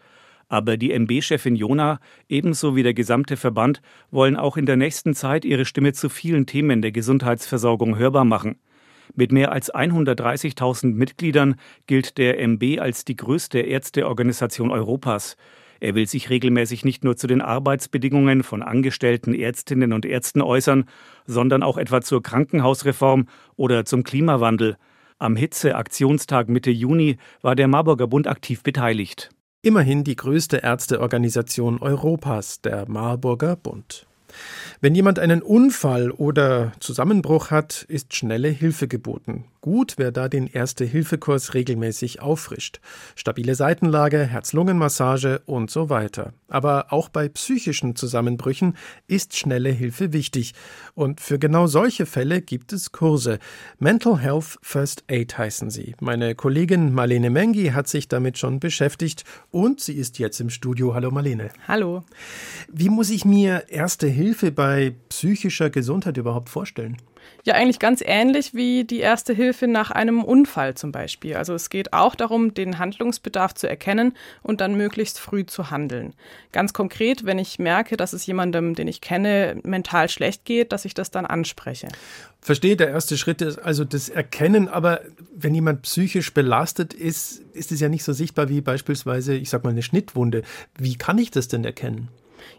Aber 0.48 0.78
die 0.78 0.92
MB-Chefin 0.98 1.56
Jona, 1.56 2.00
ebenso 2.30 2.74
wie 2.74 2.82
der 2.82 2.94
gesamte 2.94 3.36
Verband, 3.36 3.82
wollen 4.10 4.36
auch 4.36 4.56
in 4.56 4.64
der 4.64 4.76
nächsten 4.76 5.12
Zeit 5.12 5.44
ihre 5.44 5.66
Stimme 5.66 5.92
zu 5.92 6.08
vielen 6.08 6.46
Themen 6.46 6.80
der 6.80 6.92
Gesundheitsversorgung 6.92 7.98
hörbar 7.98 8.24
machen. 8.24 8.58
Mit 9.14 9.30
mehr 9.30 9.52
als 9.52 9.70
130.000 9.70 10.94
Mitgliedern 10.94 11.56
gilt 11.86 12.16
der 12.16 12.40
MB 12.40 12.78
als 12.78 13.04
die 13.04 13.16
größte 13.16 13.58
Ärzteorganisation 13.60 14.70
Europas. 14.70 15.36
Er 15.84 15.94
will 15.94 16.06
sich 16.06 16.30
regelmäßig 16.30 16.86
nicht 16.86 17.04
nur 17.04 17.14
zu 17.14 17.26
den 17.26 17.42
Arbeitsbedingungen 17.42 18.42
von 18.42 18.62
angestellten 18.62 19.34
Ärztinnen 19.34 19.92
und 19.92 20.06
Ärzten 20.06 20.40
äußern, 20.40 20.86
sondern 21.26 21.62
auch 21.62 21.76
etwa 21.76 22.00
zur 22.00 22.22
Krankenhausreform 22.22 23.26
oder 23.56 23.84
zum 23.84 24.02
Klimawandel. 24.02 24.78
Am 25.18 25.36
Hitze-Aktionstag 25.36 26.48
Mitte 26.48 26.70
Juni 26.70 27.18
war 27.42 27.54
der 27.54 27.68
Marburger 27.68 28.06
Bund 28.06 28.26
aktiv 28.26 28.62
beteiligt. 28.62 29.28
Immerhin 29.60 30.04
die 30.04 30.16
größte 30.16 30.56
Ärzteorganisation 30.56 31.78
Europas, 31.82 32.62
der 32.62 32.88
Marburger 32.88 33.54
Bund. 33.54 34.06
Wenn 34.80 34.94
jemand 34.94 35.18
einen 35.18 35.42
Unfall 35.42 36.10
oder 36.10 36.72
Zusammenbruch 36.80 37.50
hat, 37.50 37.84
ist 37.88 38.14
schnelle 38.14 38.48
Hilfe 38.48 38.88
geboten. 38.88 39.44
Gut, 39.60 39.94
wer 39.96 40.12
da 40.12 40.28
den 40.28 40.46
Erste-Hilfe-Kurs 40.46 41.54
regelmäßig 41.54 42.20
auffrischt. 42.20 42.80
Stabile 43.16 43.54
Seitenlage, 43.54 44.18
Herz-Lungen-Massage 44.24 45.40
und 45.46 45.70
so 45.70 45.88
weiter. 45.88 46.34
Aber 46.48 46.92
auch 46.92 47.08
bei 47.08 47.30
psychischen 47.30 47.96
Zusammenbrüchen 47.96 48.76
ist 49.06 49.38
schnelle 49.38 49.70
Hilfe 49.70 50.12
wichtig. 50.12 50.52
Und 50.94 51.22
für 51.22 51.38
genau 51.38 51.66
solche 51.66 52.04
Fälle 52.04 52.42
gibt 52.42 52.74
es 52.74 52.92
Kurse. 52.92 53.38
Mental 53.78 54.18
Health 54.18 54.58
First 54.60 55.04
Aid 55.08 55.38
heißen 55.38 55.70
sie. 55.70 55.94
Meine 55.98 56.34
Kollegin 56.34 56.92
Marlene 56.92 57.30
Mengi 57.30 57.68
hat 57.68 57.88
sich 57.88 58.06
damit 58.06 58.36
schon 58.36 58.60
beschäftigt 58.60 59.24
und 59.50 59.80
sie 59.80 59.94
ist 59.94 60.18
jetzt 60.18 60.40
im 60.40 60.50
Studio. 60.50 60.94
Hallo 60.94 61.10
Marlene. 61.10 61.48
Hallo. 61.66 62.04
Wie 62.70 62.90
muss 62.90 63.08
ich 63.08 63.24
mir 63.24 63.64
Erste 63.70 64.08
Hilfe 64.08 64.23
bei 64.32 64.94
psychischer 65.08 65.70
Gesundheit 65.70 66.16
überhaupt 66.16 66.48
vorstellen? 66.48 66.96
Ja, 67.44 67.54
eigentlich 67.54 67.78
ganz 67.78 68.02
ähnlich 68.04 68.54
wie 68.54 68.84
die 68.84 69.00
erste 69.00 69.34
Hilfe 69.34 69.66
nach 69.66 69.90
einem 69.90 70.24
Unfall 70.24 70.74
zum 70.74 70.92
Beispiel. 70.92 71.36
Also 71.36 71.54
es 71.54 71.68
geht 71.68 71.92
auch 71.92 72.14
darum, 72.14 72.54
den 72.54 72.78
Handlungsbedarf 72.78 73.54
zu 73.54 73.68
erkennen 73.68 74.14
und 74.42 74.60
dann 74.60 74.76
möglichst 74.76 75.20
früh 75.20 75.44
zu 75.44 75.70
handeln. 75.70 76.14
Ganz 76.52 76.72
konkret, 76.72 77.26
wenn 77.26 77.38
ich 77.38 77.58
merke, 77.58 77.96
dass 77.96 78.14
es 78.14 78.24
jemandem, 78.24 78.74
den 78.74 78.88
ich 78.88 79.00
kenne, 79.00 79.58
mental 79.62 80.08
schlecht 80.08 80.44
geht, 80.44 80.72
dass 80.72 80.86
ich 80.86 80.94
das 80.94 81.10
dann 81.10 81.26
anspreche. 81.26 81.88
Verstehe, 82.40 82.76
der 82.76 82.88
erste 82.88 83.18
Schritt 83.18 83.42
ist 83.42 83.58
also 83.58 83.84
das 83.84 84.08
Erkennen, 84.08 84.68
aber 84.68 85.00
wenn 85.34 85.54
jemand 85.54 85.82
psychisch 85.82 86.32
belastet 86.32 86.94
ist, 86.94 87.42
ist 87.52 87.72
es 87.72 87.80
ja 87.80 87.88
nicht 87.88 88.04
so 88.04 88.12
sichtbar 88.12 88.48
wie 88.48 88.60
beispielsweise, 88.60 89.34
ich 89.34 89.50
sag 89.50 89.64
mal, 89.64 89.70
eine 89.70 89.82
Schnittwunde. 89.82 90.42
Wie 90.78 90.96
kann 90.96 91.18
ich 91.18 91.30
das 91.30 91.48
denn 91.48 91.64
erkennen? 91.64 92.08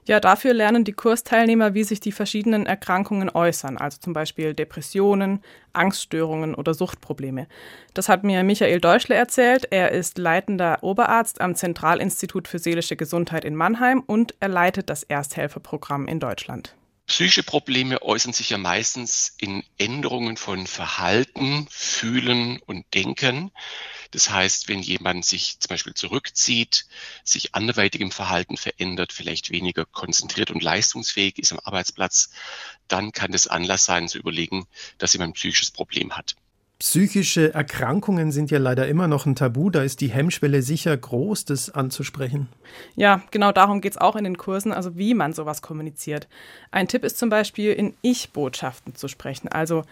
Ja, 0.05 0.19
dafür 0.19 0.53
lernen 0.53 0.83
die 0.83 0.93
Kursteilnehmer, 0.93 1.73
wie 1.73 1.83
sich 1.83 1.99
die 1.99 2.11
verschiedenen 2.11 2.65
Erkrankungen 2.65 3.29
äußern, 3.29 3.77
also 3.77 3.97
zum 3.99 4.13
Beispiel 4.13 4.53
Depressionen, 4.53 5.41
Angststörungen 5.73 6.55
oder 6.55 6.73
Suchtprobleme. 6.73 7.47
Das 7.93 8.09
hat 8.09 8.23
mir 8.23 8.43
Michael 8.43 8.79
Deutschle 8.79 9.15
erzählt. 9.15 9.67
Er 9.71 9.91
ist 9.91 10.17
leitender 10.17 10.79
Oberarzt 10.81 11.41
am 11.41 11.55
Zentralinstitut 11.55 12.47
für 12.47 12.59
seelische 12.59 12.95
Gesundheit 12.95 13.45
in 13.45 13.55
Mannheim 13.55 14.03
und 14.05 14.35
er 14.39 14.49
leitet 14.49 14.89
das 14.89 15.03
Ersthelferprogramm 15.03 16.07
in 16.07 16.19
Deutschland. 16.19 16.75
Psychische 17.07 17.43
Probleme 17.43 18.01
äußern 18.01 18.33
sich 18.33 18.49
ja 18.49 18.57
meistens 18.57 19.35
in 19.39 19.63
Änderungen 19.77 20.37
von 20.37 20.65
Verhalten, 20.65 21.67
Fühlen 21.69 22.59
und 22.65 22.85
Denken. 22.95 23.51
Das 24.15 24.29
heißt, 24.29 24.69
wenn 24.69 24.79
jemand 24.79 25.25
sich 25.25 25.59
zum 25.59 25.67
Beispiel 25.67 25.93
zurückzieht, 25.93 26.85
sich 27.25 27.53
anderweitig 27.53 27.99
im 27.99 28.11
Verhalten 28.11 28.55
verändert, 28.55 29.11
vielleicht 29.11 29.51
weniger 29.51 29.83
konzentriert 29.83 30.51
und 30.51 30.63
leistungsfähig 30.63 31.37
ist 31.37 31.51
am 31.51 31.59
Arbeitsplatz, 31.61 32.29
dann 32.87 33.11
kann 33.11 33.33
das 33.33 33.47
Anlass 33.47 33.83
sein 33.83 34.07
zu 34.07 34.17
überlegen, 34.17 34.67
dass 34.99 35.11
jemand 35.11 35.31
ein 35.31 35.33
psychisches 35.33 35.69
Problem 35.69 36.15
hat. 36.15 36.37
Psychische 36.79 37.53
Erkrankungen 37.53 38.31
sind 38.31 38.51
ja 38.51 38.57
leider 38.57 38.87
immer 38.87 39.09
noch 39.09 39.25
ein 39.25 39.35
Tabu. 39.35 39.69
Da 39.69 39.83
ist 39.83 39.99
die 39.99 40.09
Hemmschwelle 40.09 40.61
sicher 40.61 40.95
groß, 40.95 41.43
das 41.43 41.69
anzusprechen. 41.69 42.47
Ja, 42.95 43.21
genau 43.31 43.51
darum 43.51 43.81
geht 43.81 43.93
es 43.93 43.97
auch 43.97 44.15
in 44.15 44.23
den 44.23 44.37
Kursen, 44.37 44.71
also 44.71 44.97
wie 44.97 45.13
man 45.13 45.33
sowas 45.33 45.61
kommuniziert. 45.61 46.29
Ein 46.71 46.87
Tipp 46.87 47.03
ist 47.03 47.17
zum 47.17 47.29
Beispiel, 47.29 47.73
in 47.73 47.95
Ich-Botschaften 48.01 48.95
zu 48.95 49.09
sprechen. 49.09 49.49
Also 49.49 49.83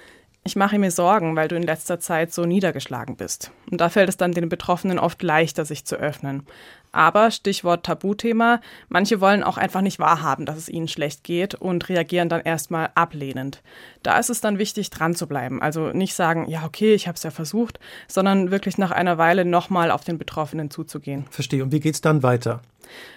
ich 0.43 0.55
mache 0.55 0.77
mir 0.77 0.91
Sorgen, 0.91 1.35
weil 1.35 1.47
du 1.47 1.55
in 1.55 1.63
letzter 1.63 1.99
Zeit 1.99 2.33
so 2.33 2.45
niedergeschlagen 2.45 3.15
bist. 3.15 3.51
Und 3.71 3.79
da 3.79 3.89
fällt 3.89 4.09
es 4.09 4.17
dann 4.17 4.33
den 4.33 4.49
Betroffenen 4.49 4.99
oft 4.99 5.23
leichter, 5.23 5.65
sich 5.65 5.85
zu 5.85 5.95
öffnen. 5.95 6.45
Aber 6.93 7.31
Stichwort 7.31 7.85
Tabuthema, 7.85 8.61
manche 8.87 9.19
wollen 9.19 9.43
auch 9.43 9.57
einfach 9.57 9.81
nicht 9.81 9.99
wahrhaben, 9.99 10.45
dass 10.45 10.57
es 10.57 10.69
ihnen 10.69 10.87
schlecht 10.87 11.23
geht 11.23 11.55
und 11.55 11.89
reagieren 11.89 12.29
dann 12.29 12.41
erstmal 12.41 12.91
ablehnend. 12.95 13.61
Da 14.03 14.17
ist 14.19 14.29
es 14.29 14.39
dann 14.39 14.59
wichtig, 14.59 14.91
dran 14.91 15.15
zu 15.15 15.27
bleiben. 15.27 15.61
Also 15.61 15.89
nicht 15.89 16.13
sagen, 16.13 16.47
ja, 16.47 16.63
okay, 16.63 16.93
ich 16.93 17.07
habe 17.07 17.15
es 17.15 17.23
ja 17.23 17.31
versucht, 17.31 17.79
sondern 18.07 18.51
wirklich 18.51 18.77
nach 18.77 18.91
einer 18.91 19.17
Weile 19.17 19.43
nochmal 19.43 19.91
auf 19.91 20.03
den 20.03 20.17
Betroffenen 20.17 20.69
zuzugehen. 20.69 21.25
Verstehe. 21.31 21.63
Und 21.63 21.71
wie 21.71 21.79
geht 21.79 21.95
es 21.95 22.01
dann 22.01 22.23
weiter? 22.23 22.61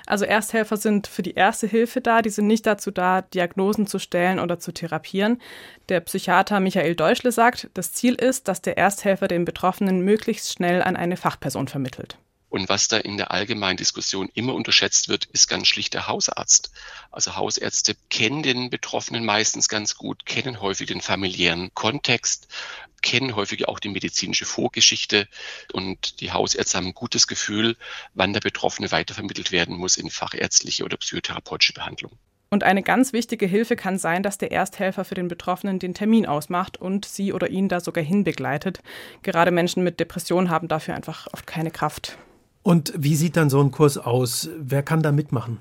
Also 0.07 0.25
Ersthelfer 0.25 0.77
sind 0.77 1.07
für 1.07 1.23
die 1.23 1.35
erste 1.35 1.67
Hilfe 1.67 2.01
da, 2.01 2.23
die 2.23 2.31
sind 2.31 2.47
nicht 2.47 2.67
dazu 2.67 2.91
da, 2.91 3.23
Diagnosen 3.23 3.87
zu 3.87 3.99
stellen 3.99 4.39
oder 4.39 4.59
zu 4.59 4.73
therapieren. 4.73 5.41
Der 5.89 6.01
Psychiater 6.01 6.61
Michael 6.61 6.95
Deutschle 6.95 7.33
sagt, 7.33 7.69
das 7.75 7.93
Ziel 7.93 8.15
ist, 8.15 8.49
dass 8.49 8.63
der 8.63 8.79
Ersthelfer 8.79 9.29
den 9.29 9.45
Betroffenen 9.45 10.01
möglichst 10.01 10.53
schnell 10.53 10.83
an 10.83 10.97
eine 10.97 11.17
Fachperson 11.17 11.69
vermittelt. 11.69 12.17
Und 12.57 12.71
was 12.71 12.89
da 12.89 12.97
in 12.97 13.19
der 13.19 13.33
allgemeinen 13.33 13.77
Diskussion 13.77 14.31
immer 14.33 14.55
unterschätzt 14.55 15.11
wird, 15.11 15.27
ist 15.27 15.47
ganz 15.47 15.69
schlicht 15.69 15.93
der 15.93 16.07
Hausarzt. 16.07 16.71
Also 17.11 17.37
Hausärzte 17.37 17.95
kennen 18.09 18.43
den 18.43 18.71
Betroffenen 18.71 19.27
meistens 19.27 19.69
ganz 19.69 19.97
gut, 19.97 20.25
kennen 20.25 20.63
häufig 20.63 20.87
den 20.87 21.03
familiären 21.03 21.71
Kontext, 21.75 22.49
kennen 23.03 23.37
häufig 23.37 23.69
auch 23.69 23.79
die 23.79 23.91
medizinische 23.91 24.47
Vorgeschichte 24.47 25.29
und 25.75 26.23
die 26.23 26.33
Hausärzte 26.33 26.79
haben 26.79 26.87
ein 26.87 26.95
gutes 26.95 27.27
Gefühl, 27.27 27.77
wann 28.15 28.33
der 28.33 28.41
Betroffene 28.41 28.91
weitervermittelt 28.91 29.53
werden 29.53 29.77
muss 29.77 29.99
in 29.99 30.09
fachärztliche 30.09 30.85
oder 30.85 30.97
psychotherapeutische 30.97 31.75
Behandlung. 31.75 32.13
Und 32.49 32.65
eine 32.65 32.83
ganz 32.83 33.13
wichtige 33.13 33.45
Hilfe 33.45 33.77
kann 33.77 33.99
sein, 33.99 34.23
dass 34.23 34.39
der 34.39 34.51
Ersthelfer 34.51 35.05
für 35.05 35.15
den 35.15 35.29
Betroffenen 35.29 35.79
den 35.79 35.93
Termin 35.93 36.25
ausmacht 36.25 36.79
und 36.79 37.05
sie 37.05 37.35
oder 37.35 37.51
ihn 37.51 37.69
da 37.69 37.81
sogar 37.81 38.03
hinbegleitet. 38.03 38.81
Gerade 39.23 39.51
Menschen 39.51 39.85
mit 39.85 40.01
Depressionen 40.01 40.49
haben 40.49 40.69
dafür 40.69 40.95
einfach 40.95 41.27
oft 41.35 41.47
keine 41.47 41.71
Kraft. 41.71 42.17
Und 42.67 42.93
wie 42.97 43.15
sieht 43.15 43.37
dann 43.37 43.49
so 43.49 43.61
ein 43.61 43.71
Kurs 43.71 43.97
aus? 43.97 44.51
Wer 44.59 44.83
kann 44.83 45.01
da 45.01 45.13
mitmachen? 45.13 45.59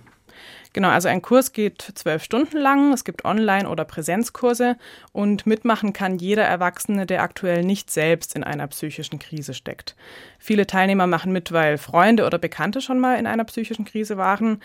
Genau, 0.74 0.90
also 0.90 1.08
ein 1.08 1.22
Kurs 1.22 1.54
geht 1.54 1.84
zwölf 1.94 2.24
Stunden 2.24 2.58
lang. 2.58 2.94
Es 2.94 3.04
gibt 3.04 3.26
Online- 3.26 3.70
oder 3.70 3.86
Präsenzkurse 3.86 4.76
und 5.12 5.46
mitmachen 5.46 5.94
kann 5.94 6.18
jeder 6.18 6.46
Erwachsene, 6.46 7.06
der 7.06 7.22
aktuell 7.22 7.64
nicht 7.64 7.92
selbst 7.92 8.36
in 8.36 8.44
einer 8.44 8.66
psychischen 8.66 9.20
Krise 9.20 9.54
steckt. 9.54 9.96
Viele 10.40 10.66
Teilnehmer 10.66 11.06
machen 11.06 11.32
mit, 11.32 11.52
weil 11.52 11.78
Freunde 11.78 12.26
oder 12.26 12.40
Bekannte 12.40 12.82
schon 12.82 13.00
mal 13.00 13.20
in 13.20 13.28
einer 13.28 13.44
psychischen 13.44 13.86
Krise 13.86 14.18
waren. 14.18 14.60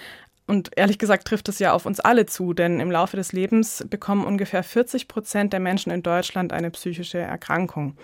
Und 0.50 0.70
ehrlich 0.74 0.98
gesagt 0.98 1.28
trifft 1.28 1.48
es 1.48 1.60
ja 1.60 1.72
auf 1.72 1.86
uns 1.86 2.00
alle 2.00 2.26
zu, 2.26 2.54
denn 2.54 2.80
im 2.80 2.90
Laufe 2.90 3.16
des 3.16 3.30
Lebens 3.30 3.86
bekommen 3.88 4.24
ungefähr 4.24 4.64
40 4.64 5.06
Prozent 5.06 5.52
der 5.52 5.60
Menschen 5.60 5.92
in 5.92 6.02
Deutschland 6.02 6.52
eine 6.52 6.72
psychische 6.72 7.18
Erkrankung. 7.18 7.96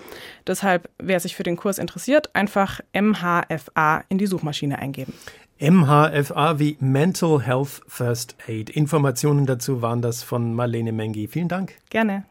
Deshalb, 0.47 0.89
wer 0.97 1.19
sich 1.19 1.35
für 1.35 1.43
den 1.43 1.57
Kurs 1.57 1.79
interessiert, 1.79 2.37
einfach 2.37 2.81
MHFA 2.95 4.05
in 4.09 4.19
die 4.19 4.29
Suchmaschine 4.29 4.79
eingeben. 4.79 5.13
MHFA 5.59 6.59
wie 6.59 6.77
Mental 6.81 7.41
Health 7.41 7.81
First 7.89 8.37
Aid. 8.47 8.69
Informationen 8.69 9.47
dazu 9.47 9.81
waren 9.81 10.03
das 10.03 10.23
von 10.23 10.53
Marlene 10.53 10.93
Mengi. 10.93 11.29
Vielen 11.29 11.49
Dank. 11.49 11.73
Gerne. 11.89 12.25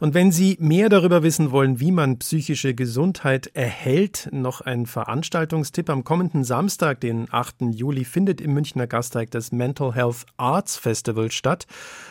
Und 0.00 0.12
wenn 0.12 0.32
Sie 0.32 0.56
mehr 0.58 0.88
darüber 0.88 1.22
wissen 1.22 1.52
wollen, 1.52 1.78
wie 1.78 1.92
man 1.92 2.18
psychische 2.18 2.74
Gesundheit 2.74 3.48
erhält, 3.54 4.28
noch 4.32 4.60
ein 4.60 4.86
Veranstaltungstipp. 4.86 5.88
Am 5.88 6.02
kommenden 6.02 6.42
Samstag, 6.42 7.00
den 7.00 7.28
8. 7.30 7.70
Juli, 7.70 8.04
findet 8.04 8.40
im 8.40 8.54
Münchner 8.54 8.88
Gasteig 8.88 9.30
das 9.30 9.52
Mental 9.52 9.94
Health 9.94 10.26
Arts 10.36 10.76
Festival 10.76 11.30
statt. 11.30 11.68